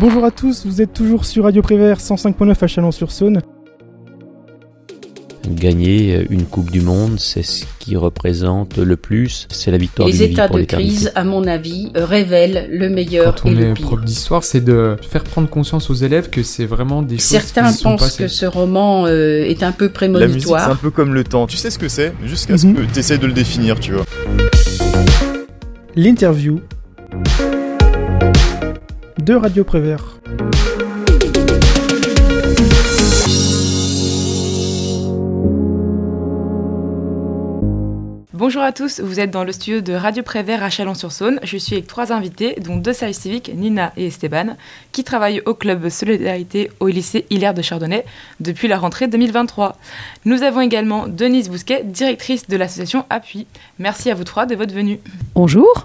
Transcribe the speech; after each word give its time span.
Bonjour 0.00 0.24
à 0.24 0.30
tous, 0.30 0.66
vous 0.66 0.80
êtes 0.82 0.92
toujours 0.92 1.24
sur 1.24 1.44
Radio 1.44 1.62
Prévert 1.62 1.98
105.9 1.98 2.54
à 2.60 2.66
Chalon-sur-Saône. 2.66 3.40
Gagner 5.50 6.26
une 6.30 6.44
Coupe 6.44 6.70
du 6.70 6.80
Monde, 6.82 7.18
c'est 7.18 7.42
ce 7.42 7.64
qui 7.78 7.96
représente 7.96 8.76
le 8.76 8.96
plus, 8.96 9.46
c'est 9.50 9.70
la 9.70 9.78
victoire 9.78 10.06
Les 10.06 10.14
vie 10.14 10.24
états 10.24 10.46
pour 10.46 10.58
de 10.58 10.64
crise, 10.64 11.10
à 11.14 11.24
mon 11.24 11.46
avis, 11.46 11.90
euh, 11.96 12.04
révèlent 12.04 12.68
le 12.70 12.90
meilleur 12.90 13.34
Quand 13.34 13.48
on 13.48 13.52
et 13.52 13.54
le 13.54 13.70
est 13.70 13.72
pire. 13.72 13.86
prof 13.86 14.04
d'histoire, 14.04 14.44
c'est 14.44 14.60
de 14.60 14.96
faire 15.00 15.24
prendre 15.24 15.48
conscience 15.48 15.88
aux 15.90 15.94
élèves 15.94 16.28
que 16.28 16.42
c'est 16.42 16.66
vraiment 16.66 17.00
des 17.02 17.16
choses 17.16 17.24
Certains 17.26 17.72
qui 17.72 17.78
sont 17.78 17.90
pensent 17.92 18.00
passées. 18.02 18.24
que 18.24 18.28
ce 18.28 18.44
roman 18.46 19.06
euh, 19.06 19.42
est 19.44 19.62
un 19.62 19.72
peu 19.72 19.86
La 19.86 19.88
musique, 19.88 19.92
c'est 19.92 19.94
prémonitoire. 19.94 20.70
un 20.70 20.76
peu 20.76 20.90
comme 20.90 21.14
le 21.14 21.24
temps. 21.24 21.46
Tu 21.46 21.56
sais 21.56 21.70
ce 21.70 21.78
que 21.78 21.88
c'est? 21.88 22.12
Jusqu'à 22.24 22.58
ce 22.58 22.66
Mhm. 22.66 22.74
que 22.76 22.92
tu 22.92 22.98
essaies 22.98 23.18
de 23.18 23.26
le 23.26 23.32
définir, 23.32 23.80
tu 23.80 23.92
vois. 23.92 24.04
L'interview 25.96 26.60
de 29.18 29.34
Radio 29.34 29.64
Prévert. 29.64 30.20
Bonjour 38.32 38.62
à 38.62 38.72
tous, 38.72 39.00
vous 39.00 39.18
êtes 39.18 39.30
dans 39.30 39.42
le 39.42 39.50
studio 39.50 39.80
de 39.80 39.92
Radio 39.92 40.22
Prévert 40.22 40.62
à 40.62 40.70
Chalon-sur-Saône. 40.70 41.40
Je 41.42 41.56
suis 41.56 41.74
avec 41.74 41.88
trois 41.88 42.12
invités, 42.12 42.54
dont 42.60 42.76
deux 42.76 42.92
services 42.92 43.18
civiques, 43.18 43.50
Nina 43.54 43.92
et 43.96 44.06
Esteban, 44.06 44.56
qui 44.92 45.02
travaillent 45.02 45.42
au 45.44 45.54
club 45.54 45.88
Solidarité 45.88 46.70
au 46.78 46.86
lycée 46.86 47.26
Hilaire 47.30 47.54
de 47.54 47.62
Chardonnay 47.62 48.04
depuis 48.40 48.68
la 48.68 48.78
rentrée 48.78 49.08
2023. 49.08 49.76
Nous 50.24 50.42
avons 50.44 50.60
également 50.60 51.08
Denise 51.08 51.50
Bousquet, 51.50 51.82
directrice 51.82 52.46
de 52.48 52.56
l'association 52.56 53.04
Appui. 53.10 53.46
Merci 53.78 54.10
à 54.10 54.14
vous 54.14 54.24
trois 54.24 54.46
de 54.46 54.54
votre 54.54 54.74
venue. 54.74 55.00
Bonjour. 55.34 55.84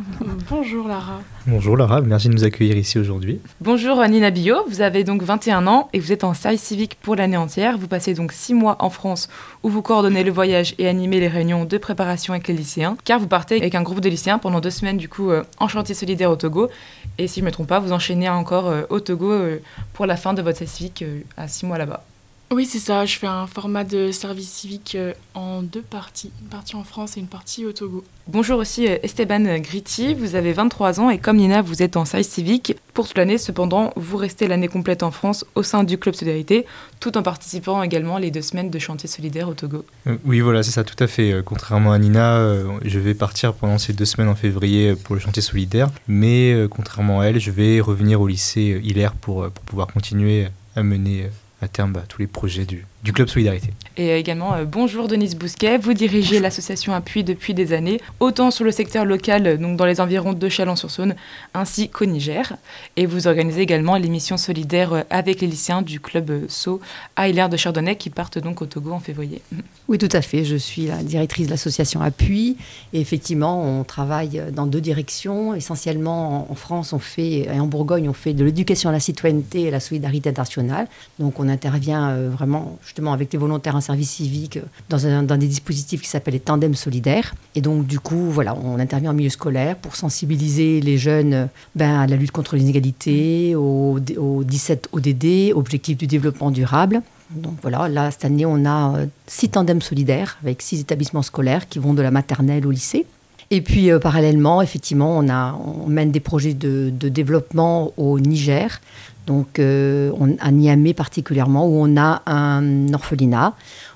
Bonjour 0.50 0.88
Lara. 0.88 1.22
Bonjour 1.46 1.76
Lara, 1.76 2.00
merci 2.00 2.30
de 2.30 2.34
nous 2.34 2.46
accueillir 2.46 2.78
ici 2.78 2.98
aujourd'hui. 2.98 3.42
Bonjour 3.60 4.02
Nina 4.08 4.32
Billot, 4.32 4.64
vous 4.70 4.80
avez 4.80 5.04
donc 5.04 5.24
21 5.24 5.68
ans 5.68 5.90
et 5.92 6.00
vous 6.00 6.14
êtes 6.14 6.24
en 6.24 6.34
service 6.34 6.62
civique 6.62 6.98
pour 7.02 7.18
l'année 7.18 7.36
entière. 7.36 7.78
Vous 7.78 7.90
passez 7.90 8.14
donc 8.14 8.32
6 8.32 8.54
mois 8.54 8.78
en 8.80 8.90
France 8.90 9.28
où 9.62 9.68
vous 9.68 9.82
coordonnez 9.82 10.24
le 10.24 10.32
voyage 10.32 10.74
et 10.78 10.88
animez 10.88 11.20
les 11.20 11.28
réunions 11.28 11.66
de 11.66 11.78
préparation 11.78 12.32
avec 12.34 12.48
les 12.48 12.54
lycéens, 12.54 12.96
car 13.04 13.20
vous 13.20 13.28
partez 13.28 13.58
avec 13.58 13.76
un 13.76 13.82
groupe 13.82 14.00
de 14.00 14.08
lycéens 14.08 14.38
pendant 14.38 14.62
deux 14.62 14.70
semaines 14.70 14.96
du 14.96 15.10
coup 15.10 15.32
euh, 15.32 15.44
en 15.60 15.68
chantier 15.68 15.94
solidaire 15.94 16.32
au 16.32 16.38
Togo. 16.38 16.70
Et 17.18 17.28
si 17.28 17.42
je 17.42 17.44
ne 17.44 17.48
me 17.48 17.52
trompe 17.52 17.68
pas, 17.68 17.80
vous 17.80 17.92
enchaînez 17.92 18.30
encore 18.30 18.70
euh, 18.70 18.84
au 18.90 19.02
Togo 19.02 19.30
euh, 19.30 19.60
pour 19.92 20.06
la 20.06 20.16
fin 20.16 20.34
de 20.34 20.42
votre 20.42 20.60
service 20.60 20.76
civique 20.76 21.04
à 21.36 21.50
6 21.50 21.66
mois 21.66 21.78
là-bas. 21.78 22.06
Oui, 22.54 22.68
c'est 22.68 22.78
ça. 22.78 23.04
Je 23.06 23.18
fais 23.18 23.26
un 23.26 23.48
format 23.48 23.84
de 23.84 24.12
service 24.12 24.48
civique 24.48 24.94
euh, 24.94 25.14
en 25.34 25.64
deux 25.64 25.82
parties. 25.82 26.32
Une 26.40 26.50
partie 26.50 26.76
en 26.76 26.84
France 26.84 27.18
et 27.18 27.20
une 27.20 27.26
partie 27.26 27.66
au 27.66 27.72
Togo. 27.72 28.04
Bonjour 28.28 28.60
aussi 28.60 28.88
euh, 28.88 28.98
Esteban 29.02 29.58
Gritti, 29.58 30.14
vous 30.14 30.36
avez 30.36 30.54
23 30.54 31.00
ans 31.00 31.10
et 31.10 31.18
comme 31.18 31.38
Nina, 31.38 31.64
vous 31.64 31.82
êtes 31.82 31.98
en 31.98 32.06
service 32.06 32.30
civique 32.30 32.76
pour 32.94 33.08
toute 33.08 33.18
l'année. 33.18 33.40
Cependant, 33.40 33.92
vous 33.96 34.18
restez 34.18 34.48
l'année 34.48 34.68
complète 34.68 35.02
en 35.02 35.10
France 35.10 35.46
au 35.56 35.64
sein 35.64 35.84
du 35.84 35.98
Club 35.98 36.14
Solidarité, 36.14 36.68
tout 37.00 37.18
en 37.18 37.24
participant 37.24 37.82
également 37.82 38.20
les 38.20 38.30
deux 38.30 38.44
semaines 38.44 38.70
de 38.70 38.78
chantier 38.78 39.10
solidaire 39.10 39.50
au 39.50 39.56
Togo. 39.56 39.84
Euh, 40.06 40.18
Oui, 40.24 40.40
voilà, 40.40 40.62
c'est 40.62 40.72
ça, 40.72 40.84
tout 40.84 41.04
à 41.04 41.08
fait. 41.08 41.42
Contrairement 41.44 41.92
à 41.92 41.98
Nina, 41.98 42.56
je 42.86 43.00
vais 43.00 43.16
partir 43.16 43.56
pendant 43.56 43.80
ces 43.80 43.94
deux 43.94 44.06
semaines 44.06 44.30
en 44.30 44.36
février 44.36 44.94
pour 44.94 45.16
le 45.16 45.22
chantier 45.22 45.42
solidaire, 45.42 45.90
mais 46.08 46.56
contrairement 46.70 47.22
à 47.22 47.26
elle, 47.26 47.40
je 47.40 47.50
vais 47.50 47.82
revenir 47.82 48.22
au 48.22 48.28
lycée 48.28 48.80
Hilaire 48.84 49.14
pour, 49.14 49.50
pour 49.50 49.66
pouvoir 49.66 49.88
continuer 49.88 50.50
à 50.76 50.84
mener 50.84 51.30
à 51.64 51.68
terme 51.68 51.94
bah, 51.94 52.04
tous 52.08 52.20
les 52.20 52.28
projets 52.28 52.66
du, 52.66 52.86
du 53.04 53.12
Club 53.12 53.28
Solidarité. 53.28 53.70
Et 53.96 54.12
euh, 54.12 54.18
également, 54.18 54.56
euh, 54.56 54.66
bonjour 54.66 55.08
Denise 55.08 55.36
Bousquet, 55.36 55.78
vous 55.78 55.94
dirigez 55.94 56.40
l'association 56.40 56.94
Appui 56.94 57.24
depuis 57.24 57.54
des 57.54 57.74
années, 57.74 58.02
autant 58.20 58.50
sur 58.50 58.66
le 58.66 58.72
secteur 58.72 59.06
local, 59.06 59.46
euh, 59.46 59.58
donc 59.58 59.78
dans 59.78 59.86
les 59.86 60.02
environs 60.02 60.34
de 60.34 60.50
Chalon-sur-Saône, 60.50 61.14
ainsi 61.54 61.90
qu'au 61.90 62.06
Niger. 62.06 62.54
Et 62.96 63.06
vous 63.06 63.28
organisez 63.28 63.62
également 63.62 63.96
l'émission 63.98 64.36
solidaire 64.38 65.04
avec 65.12 65.42
les 65.42 65.48
lycéens 65.48 65.84
du 65.84 66.00
club 66.00 66.46
SO 66.50 66.82
à 67.16 67.28
Hilaire 67.28 67.50
de 67.50 67.58
Chardonnay 67.58 67.96
qui 67.96 68.10
partent 68.10 68.40
donc 68.40 68.64
au 68.64 68.66
Togo 68.66 68.92
en 68.94 69.00
février. 69.00 69.42
Oui, 69.88 70.00
tout 70.00 70.10
à 70.12 70.22
fait. 70.22 70.44
Je 70.44 70.56
suis 70.56 70.88
la 70.88 71.04
directrice 71.04 71.46
de 71.46 71.52
l'association 71.52 72.02
Appui. 72.02 72.58
Et 72.94 73.02
effectivement, 73.02 73.64
on 73.64 73.84
travaille 73.84 74.42
dans 74.54 74.66
deux 74.66 74.82
directions. 74.82 75.54
Essentiellement, 75.54 76.50
en 76.50 76.56
France, 76.56 76.94
on 76.94 77.00
fait, 77.00 77.42
et 77.42 77.60
en 77.60 77.68
Bourgogne, 77.68 78.10
on 78.10 78.14
fait 78.14 78.34
de 78.34 78.44
l'éducation 78.44 78.90
à 78.90 78.94
la 78.94 79.00
citoyenneté 79.00 79.64
et 79.64 79.68
à 79.68 79.72
la 79.72 79.80
solidarité 79.80 80.30
internationale. 80.30 80.88
Donc, 81.20 81.40
on 81.40 81.50
intervient 81.50 82.16
vraiment, 82.30 82.80
justement, 82.94 83.14
avec 83.14 83.34
les 83.34 83.40
volontaires 83.40 83.76
en 83.76 83.82
service 83.82 84.12
civique 84.12 84.58
euh, 84.58 84.62
dans, 84.90 85.08
un, 85.08 85.24
dans 85.24 85.36
des 85.36 85.48
dispositifs 85.48 86.00
qui 86.04 86.08
s'appellent 86.08 86.36
les 86.36 86.40
tandems 86.40 86.76
solidaires. 86.76 87.34
Et 87.56 87.62
donc, 87.62 87.88
du 87.88 88.00
coup, 88.00 88.30
voilà, 88.30 88.56
on 88.56 88.78
intervient 88.78 89.10
en 89.10 89.14
milieu 89.16 89.32
scolaire 89.32 89.78
pour 89.78 89.96
sensibiliser 89.96 90.80
les 90.80 91.00
jeunes 91.00 91.34
euh, 91.34 91.46
ben, 91.76 92.02
à 92.02 92.06
la 92.06 92.16
lutte 92.16 92.30
contre 92.30 92.56
les 92.56 92.62
inégalités, 92.62 93.56
au, 93.56 93.98
au 94.18 94.44
17 94.44 94.90
ODD, 94.92 95.54
Objectifs 95.56 95.98
du 95.98 96.06
développement 96.06 96.52
durable. 96.52 97.02
Donc 97.32 97.56
voilà, 97.64 97.90
là, 97.90 98.12
cette 98.12 98.26
année, 98.26 98.46
on 98.46 98.64
a 98.64 98.96
euh, 98.96 99.06
six 99.26 99.50
tandems 99.50 99.82
solidaires 99.82 100.38
avec 100.44 100.62
six 100.62 100.80
établissements 100.80 101.24
scolaires 101.24 101.68
qui 101.68 101.80
vont 101.80 101.96
de 101.96 102.04
la 102.04 102.12
maternelle 102.12 102.68
au 102.68 102.72
lycée. 102.72 103.08
Et 103.50 103.62
puis, 103.62 103.90
parallèlement, 104.02 104.62
effectivement, 104.62 105.18
on, 105.18 105.30
a, 105.30 105.54
on 105.54 105.88
mène 105.88 106.12
des 106.12 106.20
projets 106.20 106.54
de 106.54 106.90
développement 107.10 107.92
au 107.98 108.20
Niger, 108.20 108.80
donc 109.26 109.60
euh, 109.60 110.12
à 110.40 110.52
Niamey 110.52 110.94
particulièrement, 110.94 111.68
où 111.68 111.76
on 111.82 111.98
a 111.98 112.22
un 112.26 112.94
orphelinat, 112.94 113.56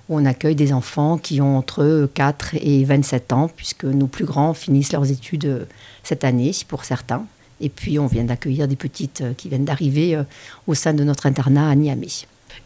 où 0.09 0.17
on 0.17 0.25
accueille 0.25 0.55
des 0.55 0.73
enfants 0.73 1.17
qui 1.17 1.41
ont 1.41 1.57
entre 1.57 2.09
4 2.13 2.55
et 2.61 2.83
27 2.85 3.33
ans, 3.33 3.49
puisque 3.53 3.85
nos 3.85 4.07
plus 4.07 4.25
grands 4.25 4.53
finissent 4.53 4.93
leurs 4.93 5.09
études 5.11 5.45
euh, 5.45 5.65
cette 6.03 6.23
année, 6.23 6.51
pour 6.67 6.85
certains. 6.85 7.25
Et 7.59 7.69
puis, 7.69 7.97
on 7.99 8.07
vient 8.07 8.23
d'accueillir 8.23 8.67
des 8.67 8.75
petites 8.75 9.21
euh, 9.21 9.33
qui 9.33 9.49
viennent 9.49 9.65
d'arriver 9.65 10.17
au 10.67 10.73
sein 10.73 10.93
de 10.93 11.03
notre 11.03 11.25
internat 11.25 11.69
à 11.69 11.75
Niamey. 11.75 12.07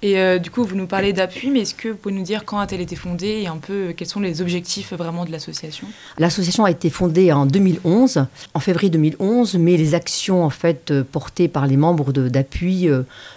Et 0.04 0.18
euh, 0.18 0.40
du 0.40 0.50
coup, 0.50 0.64
vous 0.64 0.76
nous 0.76 0.88
parlez 0.88 1.14
d'appui, 1.14 1.52
mais 1.52 1.60
est-ce 1.60 1.76
que 1.76 1.90
vous 1.90 1.96
pouvez 1.96 2.16
nous 2.16 2.24
dire 2.24 2.44
quand 2.44 2.58
a-t-elle 2.58 2.82
été 2.82 2.96
fondée 2.96 3.42
et 3.44 3.48
un 3.48 3.58
peu 3.58 3.90
euh, 3.90 3.94
quels 3.96 4.08
sont 4.08 4.20
les 4.20 4.42
objectifs 4.42 4.94
euh, 4.94 4.96
vraiment 4.96 5.26
de 5.26 5.32
l'association? 5.32 5.88
L'association 6.18 6.66
a 6.66 6.72
été 6.72 6.90
fondée 6.90 7.32
en 7.32 7.46
2011, 7.46 8.26
en 8.56 8.60
février 8.60 8.90
2011, 8.90 9.56
mais 9.56 9.78
les 9.78 9.94
actions 9.94 10.44
en 10.44 10.50
fait 10.50 10.92
portées 11.04 11.48
par 11.48 11.68
les 11.68 11.78
membres 11.78 12.12
d'appui 12.12 12.90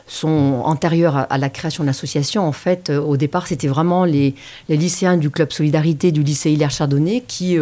sont 0.06 0.62
antérieures 0.64 1.26
à, 1.28 1.38
la 1.38 1.50
création 1.50 1.84
de 1.84 1.86
l'association. 1.86 2.47
En 2.47 2.52
fait, 2.52 2.91
au 2.91 3.16
départ, 3.16 3.46
c'était 3.46 3.69
vraiment 3.69 4.04
les, 4.04 4.34
les 4.69 4.76
lycéens 4.76 5.16
du 5.16 5.31
club 5.31 5.52
Solidarité 5.52 6.12
du 6.12 6.22
lycée 6.22 6.50
Hilaire 6.50 6.70
Chardonnay 6.70 7.22
qui 7.26 7.58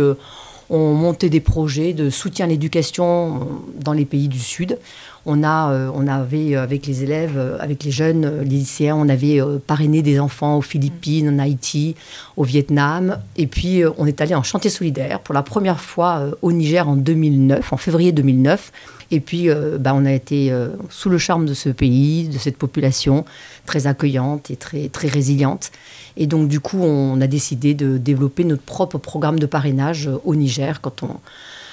ont 0.71 0.95
monté 0.95 1.29
des 1.29 1.41
projets 1.41 1.93
de 1.93 2.11
soutien 2.11 2.47
à 2.47 2.49
l'éducation 2.49 3.49
dans 3.79 3.93
les 3.93 4.05
pays 4.05 4.29
du 4.29 4.39
Sud. 4.39 4.79
On, 5.25 5.45
a, 5.45 5.71
euh, 5.73 5.91
on 5.95 6.09
avait, 6.09 6.57
euh, 6.57 6.63
avec 6.63 6.87
les 6.87 7.05
élèves, 7.05 7.37
euh, 7.37 7.57
avec 7.61 7.85
les 7.85 7.93
jeunes, 7.93 8.41
les 8.41 8.49
lycéens, 8.49 8.97
on 8.97 9.09
avait 9.09 9.41
parrainé 9.67 10.03
des 10.03 10.19
enfants 10.19 10.59
aux 10.59 10.63
Philippines, 10.63 11.29
en 11.29 11.39
Haïti, 11.39 11.95
au 12.37 12.45
Vietnam. 12.45 13.19
Et 13.37 13.47
puis, 13.47 13.83
on 13.99 14.07
est 14.07 14.21
allé 14.21 14.35
en 14.35 14.43
chantier 14.43 14.71
solidaire 14.71 15.21
pour 15.21 15.35
la 15.35 15.43
première 15.43 15.81
fois 15.81 16.25
au 16.43 16.53
Niger 16.53 16.89
en 16.89 16.97
2009, 16.97 17.73
en 17.73 17.77
février 17.77 18.13
2009. 18.13 18.73
Et 19.11 19.21
puis, 19.21 19.51
euh, 19.51 19.77
bah, 19.79 19.93
on 19.95 20.07
a 20.07 20.13
été 20.13 20.53
sous 20.89 21.11
le 21.11 21.19
charme 21.19 21.47
de 21.47 21.55
ce 21.55 21.69
pays, 21.69 22.29
de 22.29 22.39
cette 22.39 22.57
population 22.57 23.25
très 23.67 23.87
accueillante 23.87 24.51
et 24.51 24.57
très, 24.57 24.89
très 24.89 25.09
résiliente. 25.09 25.71
Et 26.17 26.27
donc, 26.27 26.49
du 26.49 26.61
coup, 26.61 26.83
on 26.83 27.21
a 27.21 27.27
décidé 27.27 27.75
de 27.75 27.99
développer 27.99 28.45
notre 28.45 28.63
propre 28.63 28.99
programme 28.99 29.39
de 29.39 29.47
parrainage 29.47 30.11
au 30.25 30.35
Niger 30.35 30.81
quand 30.81 31.03
on, 31.03 31.21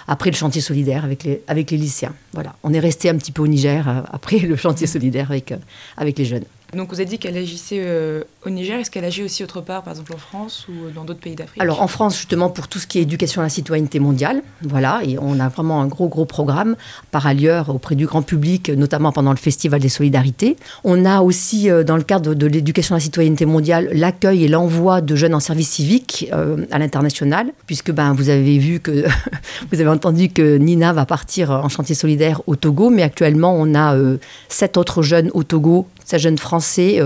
après 0.09 0.31
le 0.31 0.35
chantier 0.35 0.59
solidaire 0.59 1.05
avec 1.05 1.23
les, 1.23 1.43
avec 1.47 1.69
les 1.69 1.77
lycéens. 1.77 2.15
Voilà. 2.33 2.55
On 2.63 2.73
est 2.73 2.79
resté 2.79 3.09
un 3.09 3.15
petit 3.15 3.31
peu 3.31 3.43
au 3.43 3.47
Niger 3.47 3.87
euh, 3.87 4.01
après 4.11 4.39
le 4.39 4.55
chantier 4.55 4.87
solidaire 4.87 5.29
avec, 5.29 5.51
euh, 5.51 5.57
avec 5.97 6.17
les 6.17 6.25
jeunes. 6.25 6.45
Donc 6.73 6.89
vous 6.89 6.95
avez 6.95 7.05
dit 7.05 7.19
qu'elle 7.19 7.37
agissait 7.37 7.79
euh, 7.79 8.23
au 8.45 8.49
Niger, 8.49 8.79
est-ce 8.79 8.89
qu'elle 8.89 9.03
agit 9.03 9.21
aussi 9.21 9.43
autre 9.43 9.59
part, 9.59 9.83
par 9.83 9.91
exemple 9.91 10.13
en 10.13 10.17
France 10.17 10.65
ou 10.69 10.89
dans 10.95 11.03
d'autres 11.03 11.19
pays 11.19 11.35
d'Afrique? 11.35 11.61
Alors 11.61 11.81
en 11.81 11.87
France, 11.87 12.15
justement, 12.15 12.49
pour 12.49 12.69
tout 12.69 12.79
ce 12.79 12.87
qui 12.87 12.97
est 12.97 13.01
éducation 13.01 13.41
à 13.41 13.43
la 13.43 13.49
citoyenneté 13.49 13.99
mondiale, 13.99 14.41
voilà, 14.61 15.01
et 15.03 15.17
on 15.19 15.41
a 15.41 15.49
vraiment 15.49 15.81
un 15.81 15.87
gros, 15.87 16.07
gros 16.07 16.23
programme 16.23 16.77
par 17.11 17.27
ailleurs 17.27 17.67
auprès 17.67 17.95
du 17.95 18.05
grand 18.05 18.21
public, 18.21 18.69
notamment 18.69 19.11
pendant 19.11 19.31
le 19.31 19.37
Festival 19.37 19.81
des 19.81 19.89
Solidarités. 19.89 20.55
On 20.85 21.03
a 21.03 21.19
aussi, 21.19 21.69
euh, 21.69 21.83
dans 21.83 21.97
le 21.97 22.03
cadre 22.03 22.33
de 22.33 22.47
l'éducation 22.47 22.95
à 22.95 22.99
la 22.99 23.01
citoyenneté 23.01 23.45
mondiale, 23.45 23.89
l'accueil 23.91 24.45
et 24.45 24.47
l'envoi 24.47 25.01
de 25.01 25.17
jeunes 25.17 25.35
en 25.35 25.41
service 25.41 25.71
civique 25.71 26.29
euh, 26.31 26.65
à 26.71 26.79
l'international, 26.79 27.51
puisque 27.67 27.91
ben, 27.91 28.13
vous 28.13 28.29
avez 28.29 28.57
vu 28.57 28.79
que, 28.79 29.03
vous 29.71 29.81
avez 29.81 29.89
entendu 29.89 30.29
que 30.29 30.55
Nina 30.55 30.93
va 30.93 31.05
partir 31.05 31.51
en 31.51 31.67
chantier 31.67 31.93
solidaire 31.93 32.41
au 32.47 32.55
Togo, 32.55 32.89
mais 32.89 33.03
actuellement, 33.03 33.53
on 33.53 33.75
a 33.75 33.97
euh, 33.97 34.17
sept 34.47 34.77
autres 34.77 35.01
jeunes 35.01 35.29
au 35.33 35.43
Togo, 35.43 35.87
sept 36.05 36.21
jeunes 36.21 36.37
français 36.37 37.01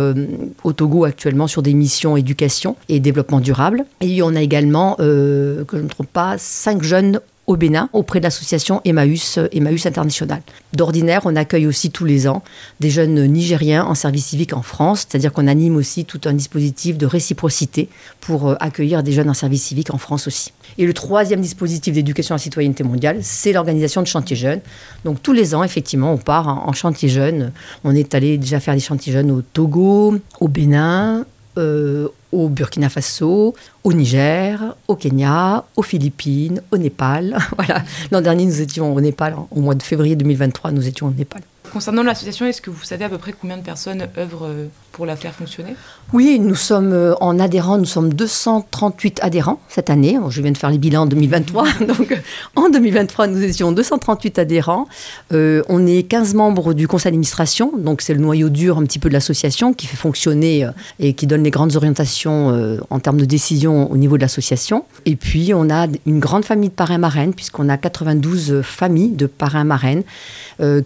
au 0.63 0.73
Togo 0.73 1.05
actuellement 1.05 1.22
sur 1.47 1.61
des 1.61 1.73
missions 1.73 2.17
éducation 2.17 2.75
et 2.89 2.99
développement 2.99 3.39
durable. 3.39 3.85
Et 4.01 4.21
on 4.21 4.35
a 4.35 4.41
également, 4.41 4.95
euh, 4.99 5.63
que 5.65 5.77
je 5.77 5.81
ne 5.81 5.87
me 5.87 5.89
trompe 5.89 6.11
pas, 6.11 6.37
cinq 6.37 6.83
jeunes 6.83 7.19
au 7.47 7.57
Bénin 7.57 7.89
auprès 7.93 8.19
de 8.19 8.23
l'association 8.23 8.81
Emmaüs, 8.85 9.39
Emmaüs 9.51 9.85
International. 9.85 10.41
D'ordinaire, 10.73 11.21
on 11.25 11.35
accueille 11.35 11.67
aussi 11.67 11.91
tous 11.91 12.05
les 12.05 12.27
ans 12.27 12.43
des 12.79 12.89
jeunes 12.89 13.25
Nigériens 13.25 13.83
en 13.85 13.95
service 13.95 14.27
civique 14.27 14.53
en 14.53 14.61
France, 14.61 15.05
c'est-à-dire 15.07 15.33
qu'on 15.33 15.47
anime 15.47 15.75
aussi 15.75 16.05
tout 16.05 16.21
un 16.25 16.33
dispositif 16.33 16.97
de 16.97 17.05
réciprocité 17.05 17.89
pour 18.21 18.49
euh, 18.49 18.55
accueillir 18.59 19.03
des 19.03 19.11
jeunes 19.11 19.29
en 19.29 19.33
service 19.33 19.63
civique 19.63 19.93
en 19.93 19.97
France 19.97 20.27
aussi. 20.27 20.53
Et 20.77 20.85
le 20.85 20.93
troisième 20.93 21.41
dispositif 21.41 21.93
d'éducation 21.93 22.33
à 22.33 22.37
la 22.37 22.41
citoyenneté 22.41 22.83
mondiale, 22.83 23.17
c'est 23.21 23.51
l'organisation 23.51 24.01
de 24.01 24.07
chantiers 24.07 24.35
jeunes. 24.35 24.61
Donc 25.05 25.21
tous 25.21 25.33
les 25.33 25.53
ans, 25.53 25.63
effectivement, 25.63 26.13
on 26.13 26.17
part 26.17 26.47
en 26.47 26.73
chantier 26.73 27.09
jeunes. 27.09 27.51
On 27.83 27.93
est 27.93 28.15
allé 28.15 28.37
déjà 28.37 28.59
faire 28.59 28.73
des 28.73 28.79
chantiers 28.79 29.13
jeunes 29.13 29.29
au 29.29 29.41
Togo, 29.41 30.17
au 30.39 30.47
Bénin, 30.47 31.25
euh, 31.57 32.07
au 32.31 32.49
Burkina 32.49 32.89
Faso, 32.89 33.53
au 33.83 33.93
Niger, 33.93 34.75
au 34.87 34.95
Kenya, 34.95 35.65
aux 35.75 35.83
Philippines, 35.83 36.61
au 36.71 36.77
Népal. 36.77 37.37
voilà. 37.57 37.83
L'an 38.11 38.21
dernier, 38.21 38.45
nous 38.45 38.61
étions 38.61 38.93
au 38.93 39.01
Népal. 39.01 39.35
Au 39.51 39.59
mois 39.59 39.75
de 39.75 39.83
février 39.83 40.15
2023, 40.15 40.71
nous 40.71 40.87
étions 40.87 41.07
au 41.07 41.11
Népal. 41.11 41.41
Concernant 41.73 42.03
l'association, 42.03 42.45
est-ce 42.45 42.61
que 42.61 42.69
vous 42.69 42.83
savez 42.83 43.03
à 43.03 43.09
peu 43.09 43.17
près 43.17 43.33
combien 43.33 43.57
de 43.57 43.63
personnes 43.63 44.05
œuvrent 44.15 44.45
euh, 44.45 44.67
pour 44.91 45.07
la 45.07 45.15
faire 45.15 45.33
fonctionner? 45.33 45.75
Oui, 46.13 46.37
nous 46.39 46.53
sommes 46.53 46.93
euh, 46.93 47.15
en 47.19 47.39
adhérents, 47.39 47.79
nous 47.79 47.85
sommes 47.85 48.13
238 48.13 49.21
adhérents 49.23 49.59
cette 49.69 49.89
année. 49.89 50.19
Je 50.29 50.43
viens 50.43 50.51
de 50.51 50.57
faire 50.57 50.69
les 50.69 50.77
bilans 50.77 51.01
en 51.01 51.05
2023. 51.07 51.65
Donc 51.87 52.11
euh, 52.11 52.17
en 52.55 52.69
2023, 52.69 53.25
nous 53.25 53.41
étions 53.41 53.71
238 53.71 54.37
adhérents. 54.37 54.87
On 55.31 55.87
est 55.87 56.03
15 56.03 56.35
membres 56.35 56.75
du 56.75 56.87
conseil 56.87 57.05
d'administration, 57.05 57.71
donc 57.75 58.01
c'est 58.01 58.13
le 58.13 58.19
noyau 58.19 58.49
dur 58.49 58.77
un 58.77 58.83
petit 58.83 58.99
peu 58.99 59.09
de 59.09 59.13
l'association 59.13 59.73
qui 59.73 59.87
fait 59.87 59.97
fonctionner 59.97 60.67
et 60.99 61.13
qui 61.13 61.25
donne 61.25 61.43
les 61.43 61.49
grandes 61.49 61.75
orientations 61.75 62.79
en 62.89 62.99
termes 62.99 63.17
de 63.17 63.25
décision 63.25 63.91
au 63.91 63.97
niveau 63.97 64.17
de 64.17 64.21
l'association. 64.21 64.85
Et 65.05 65.15
puis 65.15 65.53
on 65.55 65.71
a 65.71 65.87
une 66.05 66.19
grande 66.19 66.45
famille 66.45 66.69
de 66.69 66.73
parrains-marraines, 66.75 67.33
puisqu'on 67.33 67.67
a 67.67 67.77
92 67.77 68.61
familles 68.61 69.15
de 69.15 69.25
parrains-marraines 69.25 70.03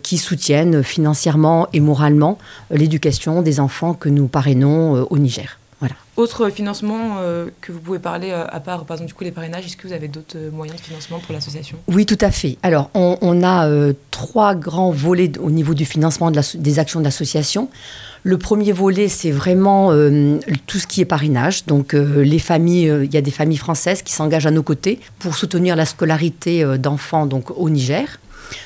qui 0.01 0.17
soutiennent 0.17 0.76
financièrement 0.83 1.67
et 1.73 1.79
moralement 1.79 2.37
l'éducation 2.71 3.41
des 3.41 3.59
enfants 3.59 3.93
que 3.93 4.09
nous 4.09 4.27
parrainons 4.27 4.95
euh, 4.95 5.05
au 5.09 5.17
Niger. 5.17 5.59
Voilà. 5.79 5.95
Autre 6.17 6.49
financement 6.49 7.17
euh, 7.19 7.45
que 7.61 7.71
vous 7.71 7.79
pouvez 7.79 7.99
parler, 7.99 8.31
euh, 8.31 8.43
à 8.49 8.59
part 8.59 8.85
par 8.85 8.95
exemple 8.95 9.09
du 9.09 9.13
coup 9.13 9.23
les 9.23 9.29
parrainages, 9.31 9.67
est-ce 9.67 9.77
que 9.77 9.87
vous 9.87 9.93
avez 9.93 10.07
d'autres 10.07 10.35
euh, 10.35 10.49
moyens 10.49 10.75
de 10.79 10.83
financement 10.83 11.19
pour 11.19 11.31
l'association? 11.31 11.77
Oui, 11.87 12.07
tout 12.07 12.17
à 12.21 12.31
fait. 12.31 12.57
Alors, 12.63 12.89
on, 12.95 13.43
a 13.43 13.69
trois 14.09 14.55
grands 14.55 14.89
volets 14.89 15.37
au 15.37 15.51
niveau 15.51 15.75
du 15.75 15.85
financement 15.85 16.31
des 16.31 16.79
actions 16.79 16.99
de 17.01 17.05
l'association. 17.05 17.69
Le 18.23 18.39
premier 18.39 18.71
volet, 18.71 19.09
c'est 19.09 19.29
vraiment 19.29 19.91
tout 20.65 20.79
ce 20.79 20.87
qui 20.87 21.01
est 21.01 21.05
parrainage. 21.05 21.65
Donc, 21.67 21.93
les 21.93 22.39
familles, 22.39 22.91
il 23.03 23.13
y 23.13 23.17
a 23.17 23.21
des 23.21 23.31
familles 23.31 23.57
françaises 23.57 24.01
qui 24.01 24.13
s'engagent 24.13 24.47
à 24.47 24.51
nos 24.51 24.63
côtés 24.63 24.99
pour 25.19 25.35
soutenir 25.35 25.75
la 25.75 25.85
scolarité 25.85 26.65
d'enfants 26.79 27.27
donc 27.27 27.51
au 27.51 27.69
Niger. 27.69 28.19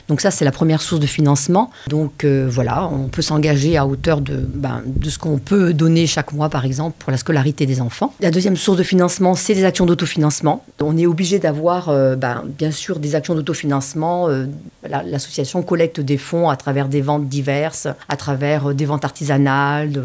Donc 0.07 0.21
ça, 0.21 0.31
c'est 0.31 0.45
la 0.45 0.51
première 0.51 0.81
source 0.81 1.01
de 1.01 1.07
financement. 1.07 1.69
Donc 1.87 2.25
voilà, 2.25 2.87
on 2.87 3.07
peut 3.07 3.21
s'engager 3.21 3.77
à 3.77 3.85
hauteur 3.85 4.21
de, 4.21 4.37
ben, 4.37 4.81
de 4.85 5.09
ce 5.09 5.19
qu'on 5.19 5.37
peut 5.37 5.73
donner 5.73 6.07
chaque 6.07 6.33
mois, 6.33 6.49
par 6.49 6.65
exemple, 6.65 6.95
pour 6.99 7.11
la 7.11 7.17
scolarité 7.17 7.40
La 8.19 8.31
deuxième 8.31 8.55
source 8.55 8.77
de 8.77 8.83
financement, 8.83 9.35
c'est 9.35 9.53
les 9.53 9.63
actions 9.65 9.85
d'autofinancement. 9.85 10.63
On 10.81 10.97
est 10.97 11.05
obligé 11.05 11.39
d'avoir, 11.39 11.89
euh, 11.89 12.15
ben, 12.15 12.43
bien 12.45 12.71
sûr, 12.71 12.99
des 12.99 13.15
actions 13.15 13.35
d'autofinancement. 13.35 14.29
Euh, 14.29 14.45
la- 14.87 15.03
L'association 15.03 15.61
collecte 15.63 15.99
des 15.99 16.17
fonds 16.17 16.49
à 16.49 16.55
travers 16.55 16.87
des 16.87 17.01
ventes 17.01 17.27
diverses, 17.27 17.87
à 18.09 18.15
travers 18.17 18.69
euh, 18.69 18.73
des 18.73 18.85
ventes 18.85 19.05
artisanales. 19.05 20.01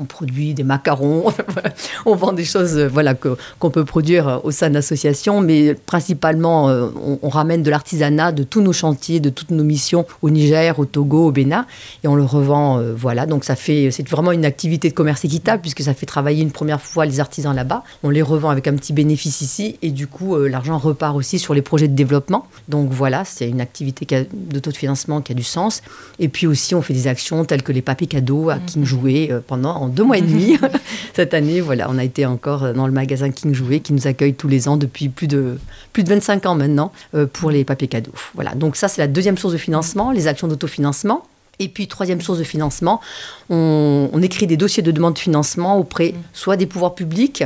On 0.00 0.04
produit 0.04 0.54
des 0.54 0.62
macarons, 0.64 1.32
on 2.06 2.14
vend 2.14 2.32
des 2.32 2.44
choses 2.44 2.76
euh, 2.76 2.88
voilà, 2.88 3.14
qu'on 3.14 3.70
peut 3.70 3.84
produire 3.84 4.28
euh, 4.28 4.38
au 4.44 4.50
sein 4.50 4.68
de 4.68 4.74
l'association, 4.74 5.40
mais 5.40 5.74
principalement, 5.74 6.68
euh, 6.68 6.88
on, 7.02 7.18
on 7.22 7.28
ramène 7.28 7.62
de 7.62 7.70
l'artisanat 7.70 8.32
de 8.32 8.42
tous 8.42 8.60
nos 8.60 8.72
chantiers, 8.72 9.20
de 9.20 9.30
toutes 9.30 9.50
nos 9.50 9.64
missions 9.64 10.06
au 10.22 10.30
Niger, 10.30 10.78
au 10.78 10.84
Togo, 10.84 11.26
au 11.28 11.32
Bénin, 11.32 11.66
et 12.04 12.08
on 12.08 12.14
le 12.14 12.24
revend. 12.24 12.78
euh, 12.78 12.94
voilà, 12.96 13.26
donc 13.26 13.44
ça 13.44 13.56
fait, 13.56 13.90
c'est 13.90 14.08
vraiment 14.08 14.32
une 14.32 14.44
activité 14.44 14.88
de 14.88 14.94
commerce 14.94 15.24
équitable, 15.24 15.60
puisque 15.62 15.82
ça 15.82 15.94
fait 15.94 16.06
travailler 16.06 16.42
une 16.42 16.50
première 16.52 16.80
fois 16.80 17.06
les 17.06 17.20
artisans 17.20 17.54
là-bas. 17.54 17.82
On 18.02 18.10
les 18.10 18.22
revend 18.22 18.50
avec 18.50 18.68
un 18.68 18.74
petit 18.74 18.92
bénéfice 18.92 19.40
ici, 19.40 19.78
et 19.82 19.90
du 19.90 20.06
coup, 20.06 20.34
euh, 20.36 20.48
l'argent 20.48 20.78
repart 20.78 21.16
aussi 21.16 21.38
sur 21.38 21.54
les 21.54 21.62
projets 21.62 21.88
de 21.88 21.94
développement. 21.94 22.46
Donc 22.68 22.90
voilà, 22.90 23.24
c'est 23.24 23.48
une 23.48 23.60
activité 23.60 24.06
qui 24.06 24.14
a- 24.14 24.24
de 24.32 24.58
taux 24.58 24.70
de 24.70 24.76
financement 24.76 25.20
qui 25.20 25.32
a 25.32 25.34
du 25.34 25.42
sens. 25.42 25.82
Et 26.18 26.28
puis 26.28 26.46
aussi, 26.46 26.74
on 26.74 26.82
fait 26.82 26.94
des 26.94 27.06
actions 27.08 27.44
telles 27.44 27.62
que 27.62 27.72
les 27.72 27.82
papiers 27.82 28.06
cadeaux 28.06 28.50
à 28.50 28.58
King 28.58 28.84
Jouet 28.84 29.28
euh, 29.30 29.40
pendant 29.46 29.85
en 29.86 29.88
deux 29.88 30.04
mois 30.04 30.18
et 30.18 30.22
demi. 30.22 30.58
Cette 31.14 31.32
année, 31.32 31.60
voilà, 31.60 31.88
on 31.90 31.98
a 31.98 32.04
été 32.04 32.26
encore 32.26 32.74
dans 32.74 32.86
le 32.86 32.92
magasin 32.92 33.30
King 33.30 33.54
Jouet 33.54 33.80
qui 33.80 33.92
nous 33.92 34.06
accueille 34.06 34.34
tous 34.34 34.48
les 34.48 34.68
ans 34.68 34.76
depuis 34.76 35.08
plus 35.08 35.28
de, 35.28 35.58
plus 35.92 36.02
de 36.02 36.08
25 36.08 36.46
ans 36.46 36.54
maintenant 36.54 36.92
euh, 37.14 37.26
pour 37.26 37.50
les 37.50 37.64
papiers 37.64 37.88
cadeaux. 37.88 38.12
Voilà, 38.34 38.54
donc 38.54 38.76
ça, 38.76 38.88
c'est 38.88 39.00
la 39.00 39.08
deuxième 39.08 39.38
source 39.38 39.52
de 39.52 39.58
financement, 39.58 40.10
les 40.10 40.26
actions 40.26 40.48
d'autofinancement. 40.48 41.24
Et 41.58 41.68
puis, 41.68 41.88
troisième 41.88 42.20
source 42.20 42.38
de 42.38 42.44
financement, 42.44 43.00
on, 43.48 44.10
on 44.12 44.22
écrit 44.22 44.46
des 44.46 44.56
dossiers 44.56 44.82
de 44.82 44.90
demande 44.90 45.14
de 45.14 45.18
financement 45.18 45.78
auprès 45.78 46.14
soit 46.32 46.56
des 46.56 46.66
pouvoirs 46.66 46.94
publics, 46.94 47.44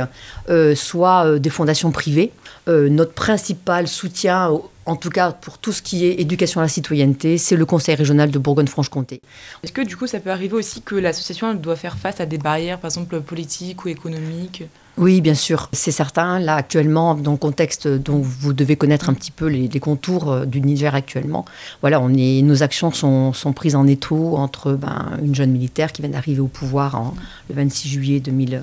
euh, 0.49 0.75
soit 0.75 1.25
euh, 1.25 1.39
des 1.39 1.49
fondations 1.49 1.91
privées. 1.91 2.31
Euh, 2.67 2.89
notre 2.89 3.13
principal 3.13 3.87
soutien, 3.87 4.51
en 4.85 4.95
tout 4.95 5.09
cas 5.09 5.31
pour 5.31 5.57
tout 5.57 5.71
ce 5.71 5.81
qui 5.81 6.05
est 6.05 6.19
éducation 6.19 6.59
à 6.59 6.63
la 6.63 6.69
citoyenneté, 6.69 7.37
c'est 7.37 7.55
le 7.55 7.65
Conseil 7.65 7.95
régional 7.95 8.29
de 8.29 8.37
Bourgogne-Franche-Comté. 8.37 9.21
Est-ce 9.63 9.71
que 9.71 9.81
du 9.81 9.97
coup 9.97 10.07
ça 10.07 10.19
peut 10.19 10.31
arriver 10.31 10.53
aussi 10.53 10.81
que 10.81 10.95
l'association 10.95 11.53
doit 11.53 11.75
faire 11.75 11.97
face 11.97 12.19
à 12.19 12.25
des 12.25 12.37
barrières, 12.37 12.79
par 12.79 12.89
exemple 12.89 13.19
politiques 13.21 13.85
ou 13.85 13.87
économiques? 13.87 14.63
Oui, 14.97 15.21
bien 15.21 15.33
sûr, 15.35 15.69
c'est 15.71 15.91
certain. 15.91 16.37
Là, 16.39 16.55
actuellement, 16.55 17.15
dans 17.15 17.31
le 17.31 17.37
contexte 17.37 17.87
dont 17.87 18.19
vous 18.19 18.53
devez 18.53 18.75
connaître 18.75 19.09
un 19.09 19.13
petit 19.13 19.31
peu 19.31 19.47
les, 19.47 19.67
contours 19.79 20.31
euh, 20.31 20.45
du 20.45 20.61
Niger 20.61 20.93
actuellement, 20.93 21.45
voilà, 21.79 22.01
on 22.01 22.13
est, 22.13 22.41
nos 22.41 22.61
actions 22.61 22.91
sont, 22.91 23.53
prises 23.55 23.75
en 23.75 23.87
étau 23.87 24.35
entre 24.35 24.73
ben, 24.73 25.17
une 25.23 25.33
jeune 25.33 25.51
militaire 25.51 25.91
qui 25.91 26.01
vient 26.01 26.11
d'arriver 26.11 26.41
au 26.41 26.47
pouvoir 26.47 26.95
en, 26.95 27.15
le 27.49 27.55
26 27.55 27.89
juillet 27.89 28.19
2000, 28.19 28.55
euh, 28.55 28.59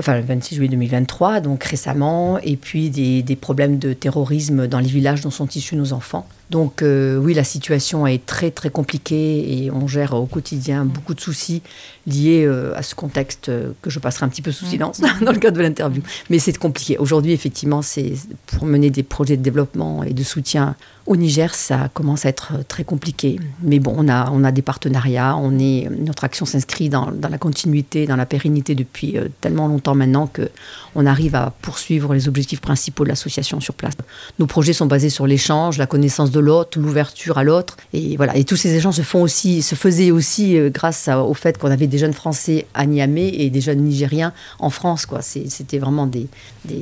enfin, 0.00 0.16
le 0.16 0.22
26 0.22 0.56
juillet 0.56 0.68
2023, 0.70 1.40
donc 1.40 1.62
récemment, 1.62 2.38
et 2.38 2.56
puis 2.56 2.90
des, 2.90 3.22
des 3.22 3.36
problèmes 3.36 3.78
de 3.78 3.92
terrorisme 3.92 4.66
dans 4.66 4.80
les 4.80 4.88
villages 4.88 5.20
dont 5.20 5.30
sont 5.30 5.46
issus 5.46 5.76
nos 5.76 5.92
enfants. 5.92 6.26
Donc 6.50 6.82
euh, 6.82 7.16
oui, 7.16 7.32
la 7.32 7.44
situation 7.44 8.06
est 8.08 8.26
très 8.26 8.50
très 8.50 8.70
compliquée 8.70 9.64
et 9.64 9.70
on 9.70 9.86
gère 9.86 10.14
au 10.14 10.26
quotidien 10.26 10.84
beaucoup 10.84 11.14
de 11.14 11.20
soucis 11.20 11.62
liés 12.08 12.44
euh, 12.44 12.76
à 12.76 12.82
ce 12.82 12.96
contexte 12.96 13.48
euh, 13.48 13.70
que 13.82 13.88
je 13.88 14.00
passerai 14.00 14.26
un 14.26 14.28
petit 14.28 14.42
peu 14.42 14.50
sous 14.50 14.66
silence 14.66 15.00
dans 15.22 15.30
le 15.30 15.38
cadre 15.38 15.58
de 15.58 15.62
l'interview. 15.62 16.02
Mais 16.28 16.40
c'est 16.40 16.56
compliqué. 16.58 16.98
Aujourd'hui, 16.98 17.32
effectivement, 17.32 17.82
c'est 17.82 18.14
pour 18.46 18.66
mener 18.66 18.90
des 18.90 19.04
projets 19.04 19.36
de 19.36 19.42
développement 19.42 20.02
et 20.02 20.12
de 20.12 20.22
soutien 20.24 20.74
au 21.06 21.16
Niger, 21.16 21.54
ça 21.54 21.88
commence 21.92 22.26
à 22.26 22.28
être 22.28 22.52
très 22.68 22.84
compliqué. 22.84 23.38
Mais 23.62 23.78
bon, 23.78 23.94
on 23.96 24.08
a, 24.08 24.30
on 24.30 24.44
a 24.44 24.52
des 24.52 24.62
partenariats, 24.62 25.36
on 25.36 25.58
est, 25.58 25.88
notre 25.90 26.24
action 26.24 26.46
s'inscrit 26.46 26.88
dans, 26.88 27.10
dans 27.10 27.28
la 27.28 27.38
continuité, 27.38 28.06
dans 28.06 28.16
la 28.16 28.26
pérennité 28.26 28.74
depuis 28.74 29.16
euh, 29.16 29.28
tellement 29.40 29.66
longtemps 29.66 29.94
maintenant 29.94 30.26
que 30.26 30.50
on 30.96 31.06
arrive 31.06 31.36
à 31.36 31.54
poursuivre 31.62 32.14
les 32.14 32.26
objectifs 32.26 32.60
principaux 32.60 33.04
de 33.04 33.10
l'association 33.10 33.60
sur 33.60 33.74
place. 33.74 33.94
Nos 34.40 34.46
projets 34.46 34.72
sont 34.72 34.86
basés 34.86 35.08
sur 35.10 35.26
l'échange, 35.26 35.78
la 35.78 35.86
connaissance 35.86 36.32
de 36.32 36.40
l'autre, 36.40 36.80
l'ouverture 36.80 37.38
à 37.38 37.44
l'autre, 37.44 37.76
et 37.92 38.16
voilà. 38.16 38.36
Et 38.36 38.44
tous 38.44 38.56
ces 38.56 38.74
échanges 38.74 38.96
se 38.96 39.02
font 39.02 39.22
aussi, 39.22 39.62
se 39.62 39.74
faisaient 39.76 40.10
aussi 40.10 40.56
euh, 40.56 40.68
grâce 40.70 41.08
au 41.08 41.34
fait 41.34 41.58
qu'on 41.58 41.70
avait 41.70 41.86
des 41.86 41.98
jeunes 41.98 42.12
Français 42.12 42.66
à 42.74 42.86
Niamey 42.86 43.28
et 43.28 43.50
des 43.50 43.60
jeunes 43.60 43.80
Nigériens 43.80 44.32
en 44.58 44.70
France. 44.70 45.06
C'était 45.20 45.78
vraiment 45.78 46.06
des, 46.06 46.28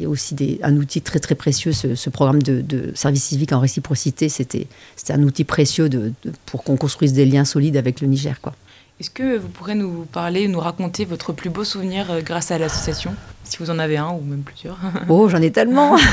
aussi 0.07 0.35
des, 0.35 0.59
un 0.63 0.77
outil 0.77 1.03
très 1.03 1.19
très 1.19 1.35
précieux. 1.35 1.73
Ce, 1.73 1.95
ce 1.95 2.11
programme 2.11 2.43
de, 2.43 2.61
de 2.63 2.93
service 2.95 3.25
civique 3.25 3.53
en 3.53 3.61
réciprocité, 3.61 4.08
c'était 4.29 4.67
c'était 4.97 5.13
un 5.13 5.23
outil 5.23 5.45
précieux 5.45 5.89
de, 5.89 6.13
de- 6.25 6.33
pour 6.47 6.65
qu'on 6.65 6.77
construise 6.77 7.13
des 7.13 7.27
liens 7.27 7.45
solides 7.45 7.77
avec 7.77 8.01
le 8.01 8.09
Niger. 8.09 8.41
Quoi. 8.41 8.55
Est-ce 9.01 9.11
que 9.11 9.37
vous 9.39 9.49
pourrez 9.49 9.75
nous 9.77 10.07
parler, 10.11 10.49
nous 10.49 10.59
raconter 10.61 11.05
votre 11.05 11.33
plus 11.33 11.51
beau 11.51 11.63
souvenir 11.65 12.11
euh, 12.11 12.21
grâce 12.21 12.51
à 12.51 12.59
l'association? 12.59 13.15
Si 13.45 13.57
vous 13.59 13.71
en 13.71 13.79
avez 13.79 13.97
un 13.97 14.11
ou 14.11 14.21
même 14.21 14.43
plusieurs. 14.43 14.77
Oh, 15.09 15.29
j'en 15.29 15.41
ai 15.43 15.51
tellement. 15.53 15.97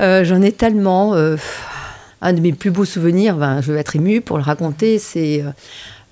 Euh, 0.00 0.24
j'en 0.24 0.40
ai 0.42 0.52
tellement. 0.52 1.14
euh, 1.14 1.36
un 2.20 2.32
de 2.32 2.40
mes 2.40 2.52
plus 2.52 2.70
beaux 2.72 2.84
souvenirs, 2.84 3.36
ben, 3.36 3.60
je 3.60 3.72
vais 3.72 3.78
être 3.78 3.94
émue 3.94 4.20
pour 4.20 4.38
le 4.38 4.42
raconter, 4.42 4.98
c'est 4.98 5.44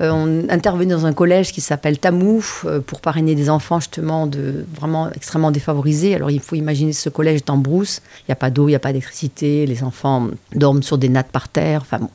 euh, 0.02 0.10
on 0.12 0.48
intervenait 0.50 0.92
dans 0.92 1.06
un 1.06 1.14
collège 1.14 1.52
qui 1.52 1.60
s'appelle 1.60 1.98
Tamouf 1.98 2.66
euh, 2.66 2.80
pour 2.80 3.00
parrainer 3.00 3.34
des 3.34 3.48
enfants 3.48 3.80
justement 3.80 4.26
de 4.26 4.66
vraiment 4.74 5.10
extrêmement 5.12 5.50
défavorisés. 5.50 6.14
Alors 6.14 6.30
il 6.30 6.40
faut 6.40 6.54
imaginer 6.54 6.92
ce 6.92 7.08
collège 7.08 7.36
est 7.36 7.50
en 7.50 7.56
brousse, 7.56 8.02
il 8.20 8.30
n'y 8.30 8.32
a 8.34 8.36
pas 8.36 8.50
d'eau, 8.50 8.68
il 8.68 8.72
n'y 8.72 8.76
a 8.76 8.80
pas 8.80 8.90
d'électricité, 8.90 9.64
les 9.64 9.82
enfants 9.82 10.28
dorment 10.54 10.82
sur 10.82 10.98
des 10.98 11.08
nattes 11.08 11.30
par 11.32 11.48
terre. 11.48 11.80
Enfin 11.80 11.98
bon, 11.98 12.10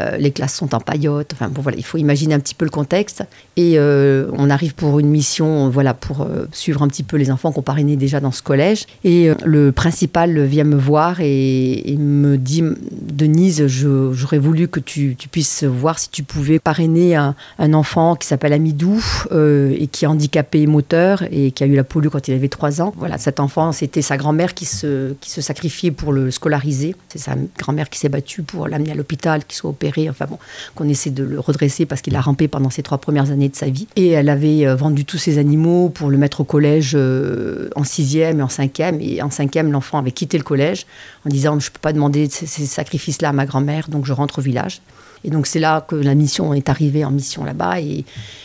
euh, 0.00 0.18
les 0.18 0.32
classes 0.32 0.54
sont 0.54 0.74
en 0.74 0.80
paillotte. 0.80 1.32
Enfin 1.32 1.48
bon, 1.48 1.62
voilà, 1.62 1.78
il 1.78 1.84
faut 1.84 1.96
imaginer 1.96 2.34
un 2.34 2.40
petit 2.40 2.54
peu 2.54 2.66
le 2.66 2.70
contexte. 2.70 3.24
Et 3.56 3.78
on 3.78 4.50
arrive 4.50 4.74
pour 4.74 4.98
une 4.98 5.08
mission, 5.08 5.70
voilà, 5.70 5.94
pour 5.94 6.26
suivre 6.52 6.82
un 6.82 6.88
petit 6.88 7.04
peu 7.04 7.16
les 7.16 7.30
enfants 7.30 7.52
qu'on 7.52 7.62
parrainait 7.62 7.96
déjà 7.96 8.20
dans 8.20 8.32
ce 8.32 8.42
collège. 8.42 8.86
Et 9.04 9.30
le 9.44 9.70
principal 9.70 10.42
vient 10.42 10.64
me 10.64 10.76
voir 10.76 11.20
et, 11.20 11.96
me 11.98 12.36
dit 12.36 12.64
Denise, 12.90 13.66
j'aurais 13.66 14.38
voulu 14.38 14.66
que 14.68 14.80
tu 14.80 15.16
puisses 15.30 15.62
voir 15.64 15.98
si 15.98 16.10
tu 16.10 16.24
pouvais 16.24 16.58
parrainer 16.58 17.13
un, 17.14 17.34
enfant 17.72 18.14
qui 18.16 18.26
s'appelle 18.26 18.52
Amidou 18.52 19.02
euh, 19.32 19.74
et 19.78 19.86
qui 19.86 20.04
est 20.04 20.08
handicapé 20.08 20.66
moteur 20.66 21.24
et 21.30 21.50
qui 21.50 21.64
a 21.64 21.66
eu 21.66 21.74
la 21.74 21.84
polio 21.84 22.10
quand 22.10 22.28
il 22.28 22.34
avait 22.34 22.48
3 22.48 22.82
ans. 22.82 22.92
Voilà, 22.96 23.18
cet 23.18 23.40
enfant, 23.40 23.72
c'était 23.72 24.02
sa 24.02 24.16
grand-mère 24.16 24.54
qui 24.54 24.64
se, 24.64 25.14
qui 25.20 25.30
se 25.30 25.40
sacrifiait 25.40 25.90
pour 25.90 26.12
le 26.12 26.30
scolariser. 26.30 26.94
C'est 27.08 27.18
sa 27.18 27.34
grand-mère 27.58 27.90
qui 27.90 27.98
s'est 27.98 28.08
battue 28.08 28.42
pour 28.42 28.68
l'amener 28.68 28.92
à 28.92 28.94
l'hôpital, 28.94 29.44
qu'il 29.44 29.56
soit 29.56 29.70
opéré, 29.70 30.08
enfin 30.10 30.26
bon, 30.28 30.38
qu'on 30.74 30.88
essaie 30.88 31.10
de 31.10 31.24
le 31.24 31.40
redresser 31.40 31.86
parce 31.86 32.00
qu'il 32.00 32.16
a 32.16 32.20
rampé 32.20 32.48
pendant 32.48 32.70
ses 32.70 32.82
trois 32.82 32.98
premières 32.98 33.30
années 33.30 33.48
de 33.48 33.56
sa 33.56 33.66
vie. 33.66 33.88
Et 33.96 34.10
elle 34.10 34.28
avait 34.28 34.66
euh, 34.66 34.74
vendu 34.74 35.04
tous 35.04 35.18
ses 35.18 35.38
animaux 35.38 35.88
pour 35.88 36.10
le 36.10 36.18
mettre 36.18 36.40
au 36.40 36.44
collège 36.44 36.92
euh, 36.94 37.68
en 37.76 37.84
sixième 37.84 38.40
et 38.40 38.42
en 38.42 38.48
cinquième. 38.48 39.00
Et 39.00 39.22
en 39.22 39.30
cinquième, 39.30 39.72
l'enfant 39.72 39.98
avait 39.98 40.12
quitté 40.12 40.38
le 40.38 40.44
collège 40.44 40.86
en 41.26 41.28
disant 41.28 41.58
Je 41.58 41.68
ne 41.68 41.72
peux 41.72 41.80
pas 41.80 41.92
demander 41.92 42.28
ces 42.30 42.66
sacrifices-là 42.66 43.30
à 43.30 43.32
ma 43.32 43.46
grand-mère, 43.46 43.88
donc 43.88 44.04
je 44.04 44.12
rentre 44.12 44.38
au 44.38 44.42
village. 44.42 44.80
Et 45.24 45.30
donc 45.30 45.46
c'est 45.46 45.60
là 45.60 45.80
que 45.80 45.96
la 45.96 46.14
mission 46.14 46.54
est 46.54 46.68
arrivée 46.68 47.04
en 47.04 47.10
mission 47.10 47.44
là-bas 47.44 47.80
et, 47.80 48.04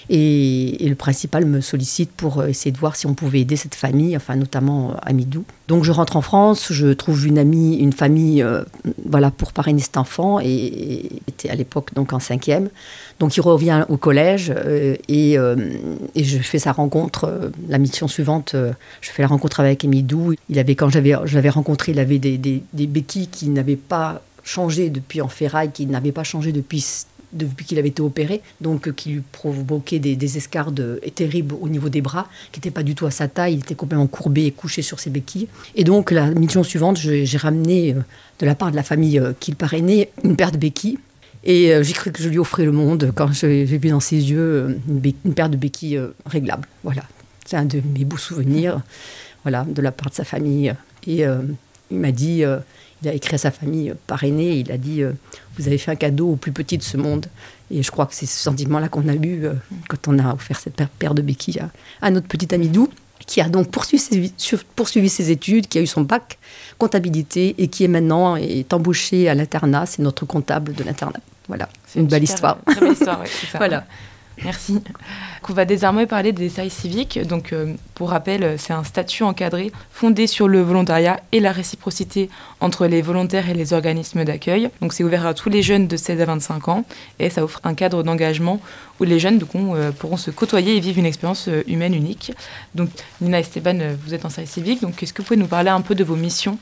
et, 0.09 0.87
le 0.87 0.95
principal 0.95 1.45
me 1.45 1.61
sollicite 1.61 2.11
pour 2.11 2.43
essayer 2.45 2.71
de 2.71 2.77
voir 2.77 2.95
si 2.95 3.05
on 3.05 3.13
pouvait 3.13 3.41
aider 3.41 3.55
cette 3.55 3.75
famille, 3.75 4.15
enfin 4.17 4.35
notamment 4.35 4.95
Amidou. 5.03 5.43
Donc 5.67 5.83
je 5.83 5.91
rentre 5.91 6.15
en 6.15 6.21
France, 6.21 6.71
je 6.71 6.87
trouve 6.87 7.27
une 7.27 7.37
amie, 7.37 7.77
une 7.77 7.93
famille, 7.93 8.41
euh, 8.41 8.63
voilà 9.05 9.29
pour 9.29 9.53
parrainer 9.53 9.81
cet 9.81 9.97
enfant 9.97 10.39
et, 10.39 10.47
et 10.47 11.11
était 11.27 11.49
à 11.49 11.55
l'époque 11.55 11.93
donc 11.93 12.13
en 12.13 12.19
cinquième. 12.19 12.69
Donc 13.19 13.35
il 13.35 13.41
revient 13.41 13.85
au 13.89 13.97
collège 13.97 14.51
euh, 14.55 14.95
et, 15.07 15.37
euh, 15.37 15.55
je 16.15 16.37
fais 16.39 16.59
sa 16.59 16.71
rencontre. 16.71 17.25
Euh, 17.25 17.49
la 17.67 17.77
mission 17.77 18.07
suivante, 18.07 18.55
euh, 18.55 18.71
je 19.01 19.09
fais 19.09 19.21
la 19.21 19.27
rencontre 19.27 19.59
avec 19.59 19.83
Amidou. 19.83 20.33
Il 20.49 20.57
avait 20.57 20.75
quand 20.75 20.89
j'avais 20.89 21.13
je 21.25 21.35
l'avais 21.35 21.49
rencontré, 21.49 21.91
il 21.91 21.99
avait 21.99 22.19
des, 22.19 22.37
des 22.37 22.87
béquilles 22.87 23.27
qui 23.27 23.49
n'avaient 23.49 23.75
pas 23.75 24.21
changé 24.49 24.89
depuis 24.89 25.21
en 25.21 25.27
ferraille, 25.27 25.71
qui 25.71 25.85
n'avait 25.85 26.11
pas 26.11 26.23
changé 26.23 26.51
depuis, 26.51 26.83
depuis 27.33 27.65
qu'il 27.65 27.77
avait 27.77 27.89
été 27.89 28.01
opéré, 28.01 28.41
donc 28.61 28.87
euh, 28.87 28.91
qui 28.91 29.11
lui 29.11 29.21
provoquait 29.31 29.99
des, 29.99 30.15
des 30.15 30.37
escardes 30.37 30.99
terribles 31.13 31.55
au 31.61 31.69
niveau 31.69 31.89
des 31.89 32.01
bras, 32.01 32.27
qui 32.51 32.59
n'étaient 32.59 32.71
pas 32.71 32.83
du 32.83 32.95
tout 32.95 33.05
à 33.05 33.11
sa 33.11 33.27
taille, 33.27 33.53
il 33.53 33.59
était 33.59 33.75
complètement 33.75 34.07
courbé 34.07 34.45
et 34.45 34.51
couché 34.51 34.81
sur 34.81 34.99
ses 34.99 35.11
béquilles. 35.11 35.47
Et 35.75 35.83
donc 35.83 36.09
la 36.09 36.31
mission 36.31 36.63
suivante, 36.63 36.97
j'ai 36.97 37.37
ramené 37.37 37.93
euh, 37.93 37.99
de 38.39 38.45
la 38.45 38.55
part 38.55 38.71
de 38.71 38.75
la 38.75 38.83
famille 38.83 39.19
euh, 39.19 39.33
qu'il 39.39 39.55
parrainait 39.55 40.09
une 40.23 40.35
paire 40.35 40.51
de 40.51 40.57
béquilles. 40.57 40.97
Et 41.45 41.71
j'ai 41.83 41.93
cru 41.93 42.11
que 42.11 42.21
je 42.21 42.27
lui 42.27 42.37
offrais 42.37 42.65
le 42.65 42.73
monde 42.73 43.13
quand 43.15 43.31
j'ai 43.31 43.63
vu 43.63 43.79
dans 43.87 44.01
ses 44.01 44.17
yeux 44.17 44.77
une, 44.89 45.33
paire 45.33 45.49
de 45.49 45.55
béquilles 45.55 45.97
réglables. 46.25 46.67
Voilà, 46.83 47.03
c'est 47.45 47.55
un 47.55 47.63
de 47.63 47.81
mes 47.95 48.03
beaux 48.03 48.17
souvenirs, 48.17 48.81
voilà, 49.43 49.63
de 49.63 49.81
la 49.81 49.93
part 49.93 50.09
de 50.09 50.15
sa 50.15 50.25
famille. 50.25 50.75
Et 51.07 51.23
il 51.91 51.97
m'a 51.99 52.11
dit, 52.11 52.43
euh, 52.43 52.57
il 53.01 53.09
a 53.09 53.13
écrit 53.13 53.35
à 53.35 53.37
sa 53.37 53.51
famille 53.51 53.89
euh, 53.91 53.95
parrainée, 54.07 54.57
il 54.57 54.71
a 54.71 54.77
dit 54.77 55.01
euh, 55.03 55.11
Vous 55.57 55.67
avez 55.67 55.77
fait 55.77 55.91
un 55.91 55.95
cadeau 55.95 56.31
au 56.31 56.35
plus 56.35 56.51
petit 56.51 56.77
de 56.77 56.83
ce 56.83 56.97
monde. 56.97 57.25
Et 57.71 57.83
je 57.83 57.91
crois 57.91 58.05
que 58.07 58.15
c'est 58.15 58.25
ce 58.25 58.37
sentiment-là 58.39 58.89
qu'on 58.89 59.07
a 59.07 59.13
eu 59.13 59.45
euh, 59.45 59.53
quand 59.87 60.07
on 60.07 60.17
a 60.19 60.33
offert 60.33 60.59
cette 60.59 60.81
paire- 60.99 61.13
de 61.13 61.21
béquilles 61.21 61.59
à, 61.59 61.69
à 62.01 62.09
notre 62.11 62.27
petit 62.27 62.53
ami 62.55 62.67
Dou, 62.67 62.89
qui 63.27 63.41
a 63.41 63.49
donc 63.49 63.69
poursuivi 63.69 64.01
ses, 64.01 64.31
sur- 64.37 64.63
poursuivi 64.63 65.07
ses 65.09 65.29
études, 65.31 65.67
qui 65.67 65.77
a 65.77 65.81
eu 65.81 65.87
son 65.87 66.01
bac 66.01 66.39
comptabilité 66.79 67.55
et 67.57 67.67
qui 67.67 67.83
est 67.83 67.87
maintenant 67.87 68.35
est 68.35 68.73
embauché 68.73 69.29
à 69.29 69.35
l'internat. 69.35 69.85
C'est 69.85 70.01
notre 70.01 70.25
comptable 70.25 70.73
de 70.73 70.83
l'internat. 70.83 71.19
Voilà, 71.47 71.67
c'est 71.87 71.99
une 71.99 72.07
belle 72.07 72.21
super, 72.27 72.33
histoire. 72.35 72.57
Très 72.65 72.79
belle 72.79 72.93
histoire, 72.93 73.21
c'est 73.25 73.47
ça. 73.47 73.57
Voilà. 73.57 73.85
Merci. 74.43 74.81
On 75.49 75.53
va 75.53 75.65
désormais 75.65 76.05
parler 76.05 76.31
des 76.31 76.47
services 76.49 76.75
civiques. 76.75 77.19
Donc, 77.27 77.53
euh, 77.53 77.73
pour 77.95 78.11
rappel, 78.11 78.55
c'est 78.59 78.73
un 78.73 78.83
statut 78.83 79.23
encadré 79.23 79.71
fondé 79.91 80.27
sur 80.27 80.47
le 80.47 80.61
volontariat 80.61 81.19
et 81.31 81.39
la 81.39 81.51
réciprocité 81.51 82.29
entre 82.61 82.85
les 82.85 83.01
volontaires 83.01 83.49
et 83.49 83.53
les 83.53 83.73
organismes 83.73 84.23
d'accueil. 84.23 84.69
Donc, 84.81 84.93
c'est 84.93 85.03
ouvert 85.03 85.25
à 85.25 85.33
tous 85.33 85.49
les 85.49 85.63
jeunes 85.63 85.87
de 85.87 85.97
16 85.97 86.21
à 86.21 86.25
25 86.25 86.67
ans 86.67 86.85
et 87.17 87.29
ça 87.29 87.43
offre 87.43 87.59
un 87.63 87.73
cadre 87.73 88.03
d'engagement 88.03 88.59
où 88.99 89.03
les 89.03 89.19
jeunes 89.19 89.37
donc, 89.37 89.55
on, 89.55 89.75
euh, 89.75 89.91
pourront 89.91 90.17
se 90.17 90.31
côtoyer 90.31 90.75
et 90.75 90.79
vivre 90.79 90.99
une 90.99 91.05
expérience 91.05 91.47
euh, 91.47 91.63
humaine 91.67 91.93
unique. 91.93 92.31
Donc, 92.75 92.89
Nina 93.21 93.39
Esteban, 93.39 93.79
euh, 93.79 93.95
vous 94.05 94.13
êtes 94.13 94.25
en 94.25 94.29
service 94.29 94.51
civique. 94.51 94.81
Donc, 94.81 95.01
est-ce 95.01 95.13
que 95.13 95.21
vous 95.21 95.27
pouvez 95.27 95.39
nous 95.39 95.47
parler 95.47 95.69
un 95.69 95.81
peu 95.81 95.95
de 95.95 96.03
vos 96.03 96.15
missions 96.15 96.57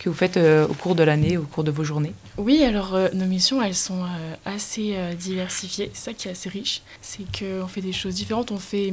que 0.00 0.08
vous 0.08 0.14
faites 0.14 0.38
euh, 0.38 0.66
au 0.66 0.72
cours 0.72 0.94
de 0.94 1.02
l'année, 1.02 1.36
au 1.36 1.42
cours 1.42 1.62
de 1.62 1.70
vos 1.70 1.84
journées 1.84 2.14
Oui, 2.38 2.64
alors 2.64 2.94
euh, 2.94 3.08
nos 3.12 3.26
missions, 3.26 3.62
elles 3.62 3.74
sont 3.74 4.02
euh, 4.02 4.34
assez 4.46 4.96
diversifiées. 5.18 5.90
Ça 5.92 6.14
qui 6.14 6.26
est 6.26 6.30
assez 6.30 6.48
riche. 6.48 6.80
C'est 7.02 7.24
qu'on 7.38 7.68
fait 7.68 7.82
des 7.82 7.92
choses 7.92 8.14
différentes. 8.14 8.50
On 8.50 8.56
fait, 8.56 8.92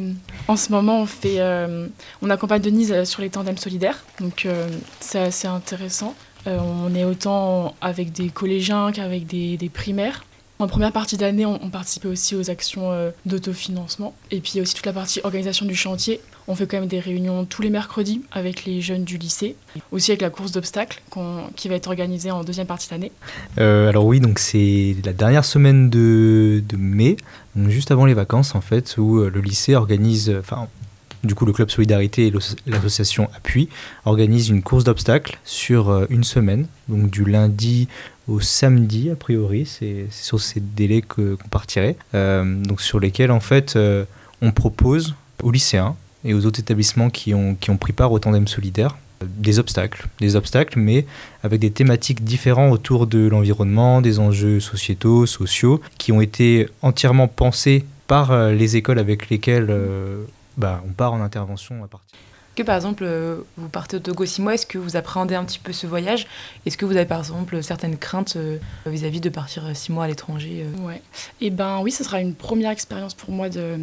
en 0.49 0.57
ce 0.57 0.71
moment, 0.71 1.01
on 1.01 1.05
fait, 1.05 1.39
on 2.21 2.29
accompagne 2.29 2.61
Denise 2.61 3.05
sur 3.05 3.21
les 3.21 3.29
tandems 3.29 3.57
solidaires. 3.57 4.03
Donc 4.19 4.47
c'est 4.99 5.19
assez 5.19 5.47
intéressant. 5.47 6.13
On 6.45 6.93
est 6.93 7.05
autant 7.05 7.75
avec 7.81 8.11
des 8.11 8.29
collégiens 8.29 8.91
qu'avec 8.91 9.25
des 9.25 9.71
primaires. 9.73 10.23
En 10.59 10.67
première 10.67 10.91
partie 10.91 11.17
d'année, 11.17 11.45
on, 11.45 11.69
participait 11.69 12.07
aussi 12.07 12.35
aux 12.35 12.49
actions 12.49 12.91
euh, 12.91 13.11
d'autofinancement. 13.27 14.15
Et 14.31 14.39
puis 14.39 14.53
il 14.55 14.57
y 14.57 14.59
a 14.59 14.63
aussi 14.63 14.73
toute 14.73 14.87
la 14.87 14.93
partie 14.93 15.19
organisation 15.23 15.67
du 15.67 15.75
chantier. 15.75 16.19
On 16.47 16.55
fait 16.55 16.65
quand 16.65 16.79
même 16.79 16.87
des 16.87 16.99
réunions 16.99 17.45
tous 17.45 17.61
les 17.61 17.69
mercredis 17.69 18.23
avec 18.31 18.65
les 18.65 18.81
jeunes 18.81 19.03
du 19.03 19.17
lycée. 19.17 19.55
Aussi 19.91 20.11
avec 20.11 20.21
la 20.21 20.31
course 20.31 20.51
d'obstacles 20.51 21.01
qui 21.55 21.69
va 21.69 21.75
être 21.75 21.87
organisée 21.87 22.31
en 22.31 22.43
deuxième 22.43 22.65
partie 22.65 22.89
d'année. 22.89 23.11
Euh, 23.59 23.89
alors 23.89 24.05
oui, 24.05 24.19
donc 24.19 24.39
c'est 24.39 24.95
la 25.05 25.13
dernière 25.13 25.45
semaine 25.45 25.91
de, 25.91 26.63
de 26.67 26.77
mai, 26.77 27.17
donc 27.55 27.69
juste 27.69 27.91
avant 27.91 28.05
les 28.05 28.15
vacances 28.15 28.55
en 28.55 28.61
fait, 28.61 28.95
où 28.97 29.19
euh, 29.19 29.29
le 29.29 29.41
lycée 29.41 29.75
organise, 29.75 30.33
enfin 30.39 30.67
du 31.23 31.35
coup 31.35 31.45
le 31.45 31.51
club 31.51 31.69
Solidarité 31.69 32.27
et 32.27 32.33
l'association 32.67 33.29
Appui 33.35 33.69
organisent 34.05 34.49
une 34.49 34.63
course 34.63 34.85
d'obstacles 34.85 35.37
sur 35.43 36.05
une 36.09 36.23
semaine, 36.23 36.67
donc 36.87 37.09
du 37.09 37.25
lundi 37.25 37.87
au 38.27 38.39
samedi 38.39 39.10
a 39.10 39.15
priori, 39.15 39.65
c'est 39.65 40.07
sur 40.12 40.39
ces 40.39 40.60
délais 40.60 41.01
qu'on 41.01 41.38
partirait, 41.50 41.96
euh, 42.13 42.43
donc 42.63 42.81
sur 42.81 43.00
lesquels 43.00 43.31
euh, 43.31 44.05
on 44.41 44.51
propose 44.51 45.15
aux 45.41 45.51
lycéens 45.51 45.96
et 46.25 46.34
aux 46.34 46.46
autres 46.46 46.60
établissements 46.60 47.10
qui 47.10 47.34
ont, 47.34 47.55
pris 47.79 47.93
part 47.93 48.12
au 48.12 48.19
tandem 48.19 48.48
solidaire 48.48 48.98
euh, 49.24 49.25
des 49.29 49.60
obstacles, 49.60 50.07
des 50.19 50.36
obstacles, 50.36 50.77
mais 50.77 51.05
avec 51.43 51.62
des 51.62 51.72
thématiques 51.72 52.24
différentes 52.24 52.74
autour 52.74 53.07
de 53.07 53.27
l'environnement, 53.27 54.01
des 54.01 54.19
enjeux 54.19 54.60
sociétaux, 54.60 55.25
sociaux, 55.25 55.79
qui 55.98 56.12
ont 56.12 56.22
été 56.22 56.67
entièrement 56.81 57.27
pensés 57.27 57.86
par 58.07 58.51
les 58.51 58.77
écoles 58.77 59.00
avec 59.00 59.29
lesquelles 59.29 59.69
bah, 60.55 60.81
on 60.88 60.93
part 60.93 61.12
en 61.12 61.19
intervention 61.19 61.84
à 61.84 61.88
partir. 61.88 62.17
Que 62.57 62.63
par 62.63 62.75
exemple 62.75 63.03
euh, 63.05 63.41
vous 63.55 63.69
partez 63.69 63.97
au 63.97 63.99
Togo 63.99 64.25
six 64.25 64.41
mois, 64.41 64.55
est-ce 64.55 64.65
que 64.65 64.77
vous 64.77 64.95
appréhendez 64.95 65.35
un 65.35 65.45
petit 65.45 65.59
peu 65.59 65.71
ce 65.71 65.87
voyage? 65.87 66.27
Est-ce 66.65 66.77
que 66.77 66.85
vous 66.85 66.97
avez 66.97 67.05
par 67.05 67.19
exemple 67.19 67.61
certaines 67.63 67.97
craintes 67.97 68.35
euh, 68.35 68.57
vis-à-vis 68.85 69.21
de 69.21 69.29
partir 69.29 69.65
euh, 69.65 69.73
six 69.73 69.91
mois 69.91 70.05
à 70.05 70.07
l'étranger 70.07 70.65
Ouais. 70.81 71.01
Et 71.39 71.51
ben 71.51 71.79
oui, 71.81 71.91
ce 71.91 72.03
sera 72.03 72.19
une 72.19 72.33
première 72.33 72.71
expérience 72.71 73.13
pour 73.13 73.29
moi 73.29 73.49
de, 73.49 73.77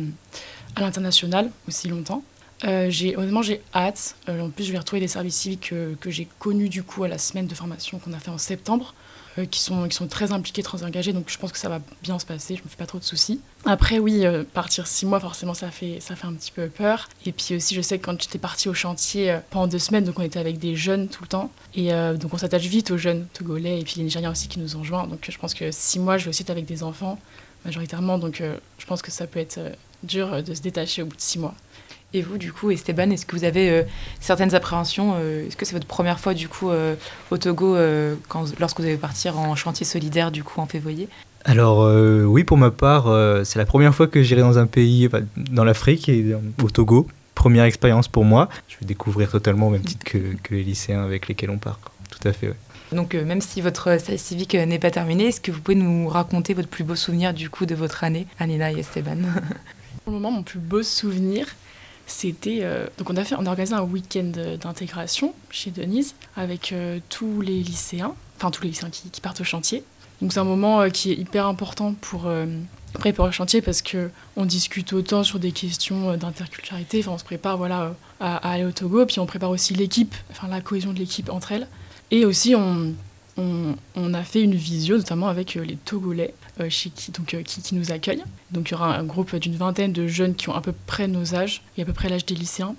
à 0.75 0.81
l'international 0.81 1.51
aussi 1.69 1.89
longtemps. 1.89 2.23
Honnêtement, 2.65 3.43
j'ai 3.43 3.61
hâte. 3.75 4.17
En 4.27 4.49
plus, 4.49 4.65
je 4.65 4.73
vais 4.73 4.79
retrouver 4.79 5.01
des 5.01 5.09
services 5.09 5.37
civiques 5.37 5.69
que, 5.69 5.95
que 6.01 6.11
j'ai 6.11 6.27
connus 6.39 6.71
du 6.71 6.83
coup 6.83 7.05
à 7.05 7.09
la 7.09 7.19
semaine 7.19 7.47
de 7.47 7.55
formation 7.55 7.99
qu'on 7.99 8.15
a 8.15 8.19
fait 8.19 8.31
en 8.31 8.39
septembre, 8.39 8.95
euh, 9.39 9.47
qui, 9.47 9.61
sont, 9.61 9.89
qui 9.89 9.97
sont 9.97 10.07
très 10.07 10.33
impliqués, 10.33 10.63
très 10.63 10.85
engagés. 10.85 11.13
Donc, 11.13 11.25
je 11.29 11.39
pense 11.39 11.51
que 11.51 11.59
ça 11.59 11.69
va 11.69 11.81
bien 12.03 12.19
se 12.19 12.27
passer. 12.27 12.57
Je 12.57 12.63
me 12.63 12.69
fais 12.69 12.77
pas 12.77 12.87
trop 12.87 12.99
de 12.99 13.05
soucis. 13.05 13.41
Après, 13.65 13.99
oui, 13.99 14.25
euh, 14.25 14.45
partir 14.45 14.87
six 14.87 15.07
mois, 15.07 15.19
forcément, 15.19 15.55
ça 15.55 15.71
fait, 15.71 15.99
ça 16.01 16.15
fait 16.17 16.27
un 16.27 16.35
petit 16.35 16.53
peu 16.53 16.69
peur. 16.69 17.09
Et 17.27 17.33
puis 17.33 17.57
aussi, 17.57 17.75
je 17.75 17.81
sais 17.81 17.99
que 17.99 18.05
quand 18.05 18.21
j'étais 18.21 18.39
partie 18.39 18.69
au 18.69 18.75
chantier 18.75 19.33
euh, 19.33 19.39
pendant 19.51 19.67
deux 19.67 19.79
semaines, 19.79 20.05
donc 20.05 20.19
on 20.19 20.23
était 20.23 20.39
avec 20.39 20.59
des 20.59 20.77
jeunes 20.77 21.09
tout 21.09 21.23
le 21.23 21.29
temps. 21.29 21.51
Et 21.75 21.91
donc, 21.91 22.33
on 22.33 22.39
s'attache 22.39 22.67
vite 22.67 22.91
aux 22.93 22.97
jeunes 22.97 23.27
togolais 23.33 23.81
et 23.81 23.85
puis 23.85 23.95
les 23.97 24.05
Nigériens 24.05 24.31
aussi 24.31 24.47
qui 24.47 24.61
nous 24.61 24.77
ont 24.77 24.85
joints. 24.85 25.07
Donc, 25.07 25.27
je 25.29 25.39
pense 25.39 25.55
que 25.55 25.71
six 25.73 25.99
mois, 25.99 26.19
je 26.19 26.25
vais 26.25 26.31
aussi 26.31 26.43
être 26.43 26.51
avec 26.51 26.67
des 26.67 26.85
enfants 26.85 27.19
majoritairement. 27.65 28.19
Donc, 28.19 28.41
je 28.79 28.87
pense 28.87 29.03
que 29.03 29.11
ça 29.11 29.27
peut 29.27 29.41
être 29.41 29.59
dur 30.05 30.43
de 30.43 30.55
se 30.55 30.61
détacher 30.61 31.03
au 31.03 31.07
bout 31.07 31.17
de 31.17 31.21
six 31.21 31.39
mois. 31.41 31.55
Et 32.15 32.23
vous, 32.23 32.39
du 32.39 32.53
coup, 32.53 32.71
Esteban, 32.71 33.11
est-ce 33.11 33.27
que 33.27 33.35
vous 33.35 33.43
avez 33.43 33.71
euh, 33.71 33.83
certaines 34.21 34.55
appréhensions 34.55 35.15
euh, 35.17 35.49
Est-ce 35.49 35.57
que 35.57 35.65
c'est 35.65 35.75
votre 35.75 35.89
première 35.89 36.21
fois, 36.21 36.33
du 36.33 36.49
coup, 36.49 36.71
euh, 36.71 36.95
au 37.33 37.39
Togo, 37.39 37.75
euh, 37.75 38.15
quand, 38.29 38.45
lorsque 38.61 38.79
vous 38.79 38.87
allez 38.87 38.97
partir 38.97 39.37
en 39.37 39.57
chantier 39.57 39.85
solidaire, 39.85 40.31
du 40.31 40.45
coup, 40.45 40.61
en 40.61 40.67
février? 40.67 41.09
Alors 41.45 41.83
euh, 41.83 42.23
oui, 42.23 42.45
pour 42.45 42.57
ma 42.57 42.71
part, 42.71 43.09
euh, 43.09 43.43
c'est 43.43 43.59
la 43.59 43.67
première 43.67 43.95
fois 43.95 44.07
que 44.07 44.23
j'irai 44.23 44.43
dans 44.43 44.59
un 44.59 44.67
pays, 44.67 45.09
enfin, 45.09 45.23
dans 45.37 45.65
l'Afrique 45.65 46.09
et 46.09 46.35
au 46.63 46.71
Togo. 46.71 47.09
Première 47.35 47.65
expérience 47.65 48.07
pour 48.07 48.25
moi. 48.25 48.49
Je 48.69 48.77
vais 48.81 48.87
découvrir 48.87 49.31
totalement 49.31 49.67
au 49.67 49.71
même 49.71 49.83
titre 49.83 50.05
que, 50.05 50.19
que 50.43 50.55
les 50.55 50.63
lycéens 50.63 51.03
avec 51.03 51.27
lesquels 51.27 51.51
on 51.51 51.59
part. 51.59 51.81
Tout 52.11 52.29
à 52.29 52.33
fait, 52.33 52.49
ouais. 52.49 52.55
Donc, 52.93 53.17
euh, 53.17 53.25
même 53.25 53.41
si 53.41 53.61
votre 53.61 54.01
service 54.01 54.23
civique 54.23 54.55
n'est 54.55 54.79
pas 54.79 54.93
terminé, 54.93 55.25
est-ce 55.27 55.41
que 55.41 55.51
vous 55.51 55.61
pouvez 55.61 55.75
nous 55.75 56.07
raconter 56.07 56.55
votre 56.55 56.69
plus 56.69 56.85
beau 56.85 56.95
souvenir, 56.95 57.35
du 57.35 57.51
coup, 57.51 57.67
de 57.67 57.75
votre 57.75 58.05
année, 58.05 58.29
Anina 58.39 58.71
et 58.71 58.79
Esteban 58.79 59.17
Pour 60.05 60.13
le 60.13 60.21
moment, 60.21 60.31
mon 60.31 60.43
plus 60.45 60.61
beau 60.61 60.83
souvenir, 60.83 61.47
c'était. 62.07 62.61
euh, 62.63 62.87
donc, 62.99 63.11
on 63.11 63.17
a, 63.17 63.25
fait, 63.25 63.35
on 63.37 63.47
a 63.47 63.49
organisé 63.49 63.75
un 63.75 63.83
week-end 63.83 64.33
d'intégration 64.61 65.35
chez 65.51 65.71
Denise 65.71 66.15
avec 66.37 66.73
euh, 66.73 66.99
tous 67.09 67.41
les 67.41 67.63
lycéens, 67.63 68.15
enfin, 68.37 68.51
tous 68.51 68.63
les 68.63 68.71
lycéens 68.71 68.91
qui, 68.91 69.21
partent 69.21 69.41
au 69.41 69.45
chantier. 69.45 69.85
Donc, 70.21 70.33
c'est 70.33 70.41
un 70.41 70.45
moment 70.45 70.83
euh, 70.83 70.89
qui 70.89 71.13
est 71.13 71.17
hyper 71.17 71.47
important 71.47 71.95
pour 72.01 72.27
préparer 72.93 73.29
au 73.29 73.33
chantier 73.33 73.61
parce 73.61 73.83
que 73.83 74.11
on 74.37 74.45
discute 74.45 74.93
autant 74.93 75.25
sur 75.25 75.39
des 75.39 75.53
questions 75.53 76.17
d'interculturalité. 76.17 77.01
Enfin, 77.01 77.13
on 77.13 77.19
se 77.19 77.25
prépare 77.25 77.57
voilà, 77.57 77.95
à, 78.21 78.37
aller 78.37 78.65
au 78.65 78.73
Togo, 78.73 79.05
puis 79.07 79.19
on 79.19 79.27
prépare 79.27 79.51
aussi 79.51 79.75
l'équipe, 79.75 80.15
enfin, 80.31 80.49
la 80.49 80.61
cohésion 80.61 80.93
de 80.93 80.99
l'équipe 80.99 81.31
entre 81.31 81.53
elles. 81.53 81.67
Et 82.11 82.25
aussi, 82.25 82.55
on, 83.37 84.15
a 84.15 84.23
fait 84.23 84.43
une 84.43 84.55
visio, 84.55 84.97
notamment 84.97 85.29
avec 85.29 85.57
euh, 85.57 85.65
les 85.65 85.77
Togolais 85.77 86.35
euh, 86.61 86.69
chez 86.71 86.91
qui, 86.91 87.11
donc, 87.11 87.35
euh, 87.35 87.43
qui, 87.43 87.75
nous 87.75 87.91
accueillent. 87.91 88.23
Donc 88.53 88.71
il 88.71 88.73
y 88.73 88.75
aura 88.75 88.97
un 88.97 89.05
groupe 89.05 89.35
d'une 89.37 89.57
vingtaine 89.57 89.93
de 89.93 90.07
jeunes 90.07 90.35
qui 90.35 90.49
ont 90.49 90.55
à 90.55 90.61
peu 90.61 90.73
près 90.87 91.09
nos 91.09 91.35
âges, 91.35 91.63
et 91.77 91.83
à 91.83 91.85
peu 91.85 91.93
près 91.93 92.09
l'âge 92.09 92.27
des 92.27 92.35
lycéens, 92.35 92.75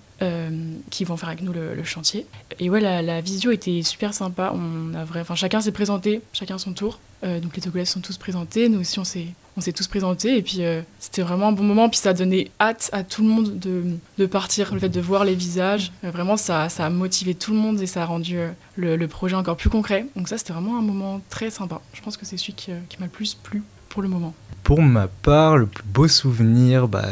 qui 0.89 1.03
vont 1.03 1.17
faire 1.17 1.29
avec 1.29 1.41
nous 1.41 1.51
le, 1.51 1.83
chantier. 1.83 2.25
Et 2.59 2.69
ouais, 2.69 2.79
la, 2.79 3.21
visio 3.21 3.51
était 3.51 3.81
super 3.83 4.13
sympa. 4.13 4.53
On 4.55 4.93
a 4.93 5.03
vrai, 5.03 5.23
chacun 5.35 5.59
s'est 5.59 5.73
présenté, 5.73 6.21
chacun 6.31 6.57
son 6.57 6.71
tour. 6.71 6.99
Donc 7.21 7.55
les 7.55 7.61
Togolais 7.61 7.85
sont 7.85 7.99
tous 7.99 8.17
présentés, 8.17 8.69
nous 8.69 8.79
aussi 8.79 8.97
on 8.97 9.03
s'est 9.03 9.27
on 9.57 9.61
s'est 9.61 9.73
tous 9.73 9.87
présentés 9.87 10.37
et 10.37 10.41
puis 10.41 10.57
euh, 10.59 10.81
c'était 10.99 11.21
vraiment 11.21 11.49
un 11.49 11.51
bon 11.51 11.63
moment. 11.63 11.89
Puis 11.89 11.99
ça 11.99 12.13
donné 12.13 12.51
hâte 12.59 12.89
à 12.93 13.03
tout 13.03 13.21
le 13.21 13.29
monde 13.29 13.57
de, 13.59 13.83
de 14.17 14.25
partir. 14.25 14.73
Le 14.73 14.79
fait 14.79 14.89
de 14.89 15.01
voir 15.01 15.25
les 15.25 15.35
visages 15.35 15.91
euh, 16.03 16.11
vraiment 16.11 16.37
ça, 16.37 16.69
ça 16.69 16.85
a 16.85 16.89
motivé 16.89 17.35
tout 17.35 17.51
le 17.51 17.59
monde 17.59 17.81
et 17.81 17.87
ça 17.87 18.03
a 18.03 18.05
rendu 18.05 18.37
euh, 18.37 18.51
le, 18.75 19.07
projet 19.07 19.35
encore 19.35 19.55
plus 19.55 19.69
concret. 19.69 20.05
Donc 20.15 20.27
ça 20.27 20.37
c'était 20.37 20.53
vraiment 20.53 20.77
un 20.77 20.81
moment 20.81 21.21
très 21.29 21.49
sympa. 21.49 21.81
Je 21.93 22.01
pense 22.01 22.17
que 22.17 22.25
c'est 22.25 22.37
celui 22.37 22.53
qui, 22.53 22.71
qui 22.89 22.97
m'a 22.99 23.05
le 23.05 23.11
plus 23.11 23.35
plu 23.35 23.63
pour 23.89 24.01
le 24.01 24.09
moment. 24.09 24.33
Pour 24.63 24.81
ma 24.81 25.07
part, 25.07 25.57
le 25.57 25.67
plus 25.67 25.83
beau 25.85 26.07
souvenir, 26.07 26.87
bah, 26.87 27.07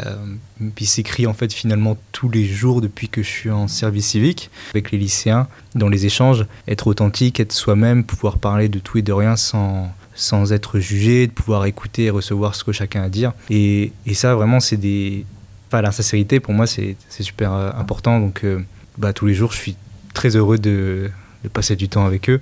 il 0.59 0.87
s'écrit 0.87 1.27
en 1.27 1.33
fait 1.33 1.53
finalement 1.53 1.97
tous 2.11 2.27
les 2.27 2.45
jours 2.45 2.81
depuis 2.81 3.09
que 3.09 3.21
je 3.21 3.29
suis 3.29 3.51
en 3.51 3.67
service 3.67 4.07
civique 4.07 4.49
avec 4.71 4.91
les 4.91 4.97
lycéens, 4.97 5.47
dans 5.75 5.87
les 5.87 6.07
échanges, 6.07 6.45
être 6.67 6.87
authentique, 6.87 7.39
être 7.39 7.53
soi-même, 7.53 8.03
pouvoir 8.03 8.39
parler 8.39 8.69
de 8.69 8.79
tout 8.79 8.97
et 8.97 9.03
de 9.03 9.13
rien 9.13 9.35
sans, 9.35 9.93
sans 10.15 10.53
être 10.53 10.79
jugé, 10.79 11.27
de 11.27 11.31
pouvoir 11.31 11.65
écouter 11.65 12.05
et 12.05 12.09
recevoir 12.09 12.55
ce 12.55 12.63
que 12.63 12.71
chacun 12.71 13.01
a 13.01 13.05
à 13.05 13.09
dire. 13.09 13.33
Et, 13.49 13.91
et 14.05 14.13
ça 14.13 14.35
vraiment 14.35 14.59
c'est 14.59 14.77
des... 14.77 15.25
Enfin 15.67 15.81
la 15.81 15.91
sincérité 15.91 16.39
pour 16.39 16.53
moi 16.53 16.67
c'est 16.67 16.95
super 17.19 17.53
euh, 17.53 17.71
important, 17.75 18.19
donc 18.19 18.43
euh, 18.43 18.59
bah, 18.97 19.13
tous 19.13 19.25
les 19.25 19.33
jours 19.33 19.51
je 19.51 19.57
suis 19.57 19.75
très 20.13 20.35
heureux 20.35 20.57
de, 20.57 21.09
de 21.43 21.49
passer 21.49 21.75
du 21.75 21.89
temps 21.89 22.05
avec 22.05 22.29
eux. 22.29 22.41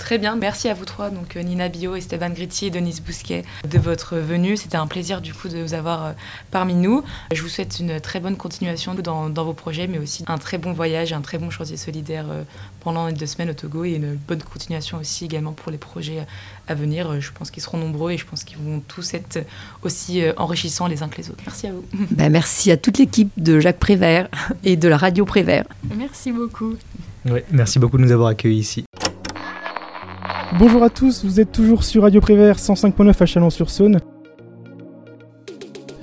Très 0.00 0.16
bien, 0.16 0.34
merci 0.34 0.68
à 0.68 0.74
vous 0.74 0.86
trois, 0.86 1.10
donc 1.10 1.36
euh, 1.36 1.42
Nina 1.42 1.68
Bio, 1.68 1.94
Esteban 1.94 2.30
Gritti 2.30 2.66
et 2.66 2.70
Denise 2.70 3.02
Bousquet, 3.02 3.44
de 3.68 3.78
votre 3.78 4.16
venue. 4.16 4.56
C'était 4.56 4.78
un 4.78 4.86
plaisir 4.86 5.20
du 5.20 5.34
coup 5.34 5.48
de 5.48 5.60
vous 5.62 5.74
avoir 5.74 6.04
euh, 6.06 6.12
parmi 6.50 6.74
nous. 6.74 7.04
Je 7.32 7.42
vous 7.42 7.48
souhaite 7.48 7.78
une 7.78 8.00
très 8.00 8.18
bonne 8.18 8.36
continuation 8.36 8.94
dans, 8.94 9.28
dans 9.28 9.44
vos 9.44 9.52
projets, 9.52 9.86
mais 9.86 9.98
aussi 9.98 10.24
un 10.26 10.38
très 10.38 10.56
bon 10.56 10.72
voyage, 10.72 11.12
un 11.12 11.20
très 11.20 11.36
bon 11.36 11.50
chantier 11.50 11.76
solidaire 11.76 12.24
euh, 12.30 12.42
pendant 12.80 13.08
les 13.08 13.12
deux 13.12 13.26
semaines 13.26 13.50
au 13.50 13.52
Togo 13.52 13.84
et 13.84 13.92
une 13.92 14.14
bonne 14.16 14.42
continuation 14.42 14.98
aussi 14.98 15.26
également 15.26 15.52
pour 15.52 15.70
les 15.70 15.78
projets 15.78 16.26
à 16.66 16.74
venir. 16.74 17.20
Je 17.20 17.30
pense 17.32 17.50
qu'ils 17.50 17.62
seront 17.62 17.78
nombreux 17.78 18.12
et 18.12 18.18
je 18.18 18.24
pense 18.24 18.42
qu'ils 18.42 18.58
vont 18.58 18.80
tous 18.88 19.12
être 19.12 19.44
aussi 19.82 20.22
enrichissants 20.38 20.86
les 20.86 21.02
uns 21.02 21.08
que 21.08 21.18
les 21.18 21.28
autres. 21.30 21.42
Merci 21.46 21.66
à 21.66 21.72
vous. 21.72 21.84
Ben, 22.10 22.32
merci 22.32 22.70
à 22.70 22.78
toute 22.78 22.96
l'équipe 22.98 23.30
de 23.36 23.60
Jacques 23.60 23.78
Prévert 23.78 24.28
et 24.64 24.76
de 24.76 24.88
la 24.88 24.96
radio 24.96 25.26
Prévert. 25.26 25.64
merci 25.94 26.32
beaucoup 26.32 26.74
Ouais, 27.26 27.44
merci 27.52 27.78
beaucoup 27.78 27.98
de 27.98 28.02
nous 28.02 28.12
avoir 28.12 28.30
accueillis 28.30 28.60
ici. 28.60 28.84
Bonjour 30.58 30.82
à 30.82 30.90
tous, 30.90 31.24
vous 31.24 31.40
êtes 31.40 31.52
toujours 31.52 31.84
sur 31.84 32.02
Radio 32.02 32.20
Prévert 32.20 32.56
105.9 32.56 33.14
à 33.22 33.26
Chalon-sur-Saône. 33.26 34.00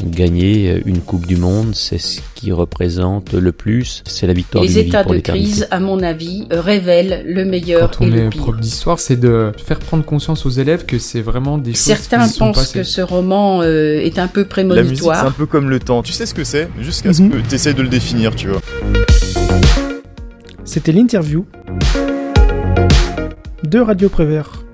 Gagner 0.06 0.72
euh, 0.72 0.82
une 0.86 1.01
Coupe 1.01 1.25
du 1.27 1.36
Monde, 1.36 1.75
c'est 1.75 1.98
ce 1.98 2.22
qui 2.36 2.51
représente 2.51 3.34
le 3.34 3.51
plus, 3.51 4.04
c'est 4.08 4.25
la 4.25 4.34
victoire 4.34 4.63
Les 4.63 4.80
états 4.80 5.04
pour 5.04 5.13
de 5.13 5.20
crise, 5.20 5.68
à 5.70 5.80
mon 5.80 6.01
avis, 6.01 6.48
euh, 6.54 6.62
révèlent 6.62 7.24
le 7.27 7.46
meilleur 7.46 7.92
Quand 7.92 8.04
et 8.06 8.08
on 8.08 8.10
le 8.13 8.18
est 8.25 8.30
pire. 8.30 8.42
prof 8.44 8.60
d'histoire, 8.60 9.00
c'est 9.00 9.18
de 9.18 9.51
faire 9.63 9.80
prendre 9.80 10.06
conscience 10.06 10.46
aux 10.46 10.50
élèves 10.50 10.86
que 10.86 10.98
c'est 10.98 11.22
vraiment 11.22 11.58
des 11.58 11.74
choses 11.74 11.82
Certains 11.82 12.27
qui 12.27 12.34
sont 12.34 12.46
pensent 12.48 12.58
passées. 12.58 12.80
que 12.80 12.84
ce 12.84 13.01
roman 13.01 13.62
euh, 13.63 14.00
est 14.00 14.18
un 14.18 14.27
peu 14.27 14.42
La 14.42 14.46
musique, 14.46 14.48
c'est 14.48 14.50
prémonitoire. 14.50 15.25
un 15.27 15.32
peu 15.32 15.46
comme 15.46 15.70
le 15.70 15.80
temps. 15.80 16.01
Tu 16.04 16.13
sais 16.13 16.25
ce 16.25 16.34
que 16.34 16.44
c'est? 16.44 16.70
Jusqu'à 16.80 17.12
ce 17.13 17.22
Mhm. 17.24 17.30
que 17.32 17.38
tu 17.50 17.56
essayes 17.56 17.75
de 17.75 17.82
le 17.82 17.89
définir, 17.89 18.34
tu 18.36 18.48
vois. 18.48 18.62
C'était 20.63 20.92
l'interview 20.92 21.46
de 23.64 23.80
Radio 23.80 24.10
Prévert. 24.10 24.67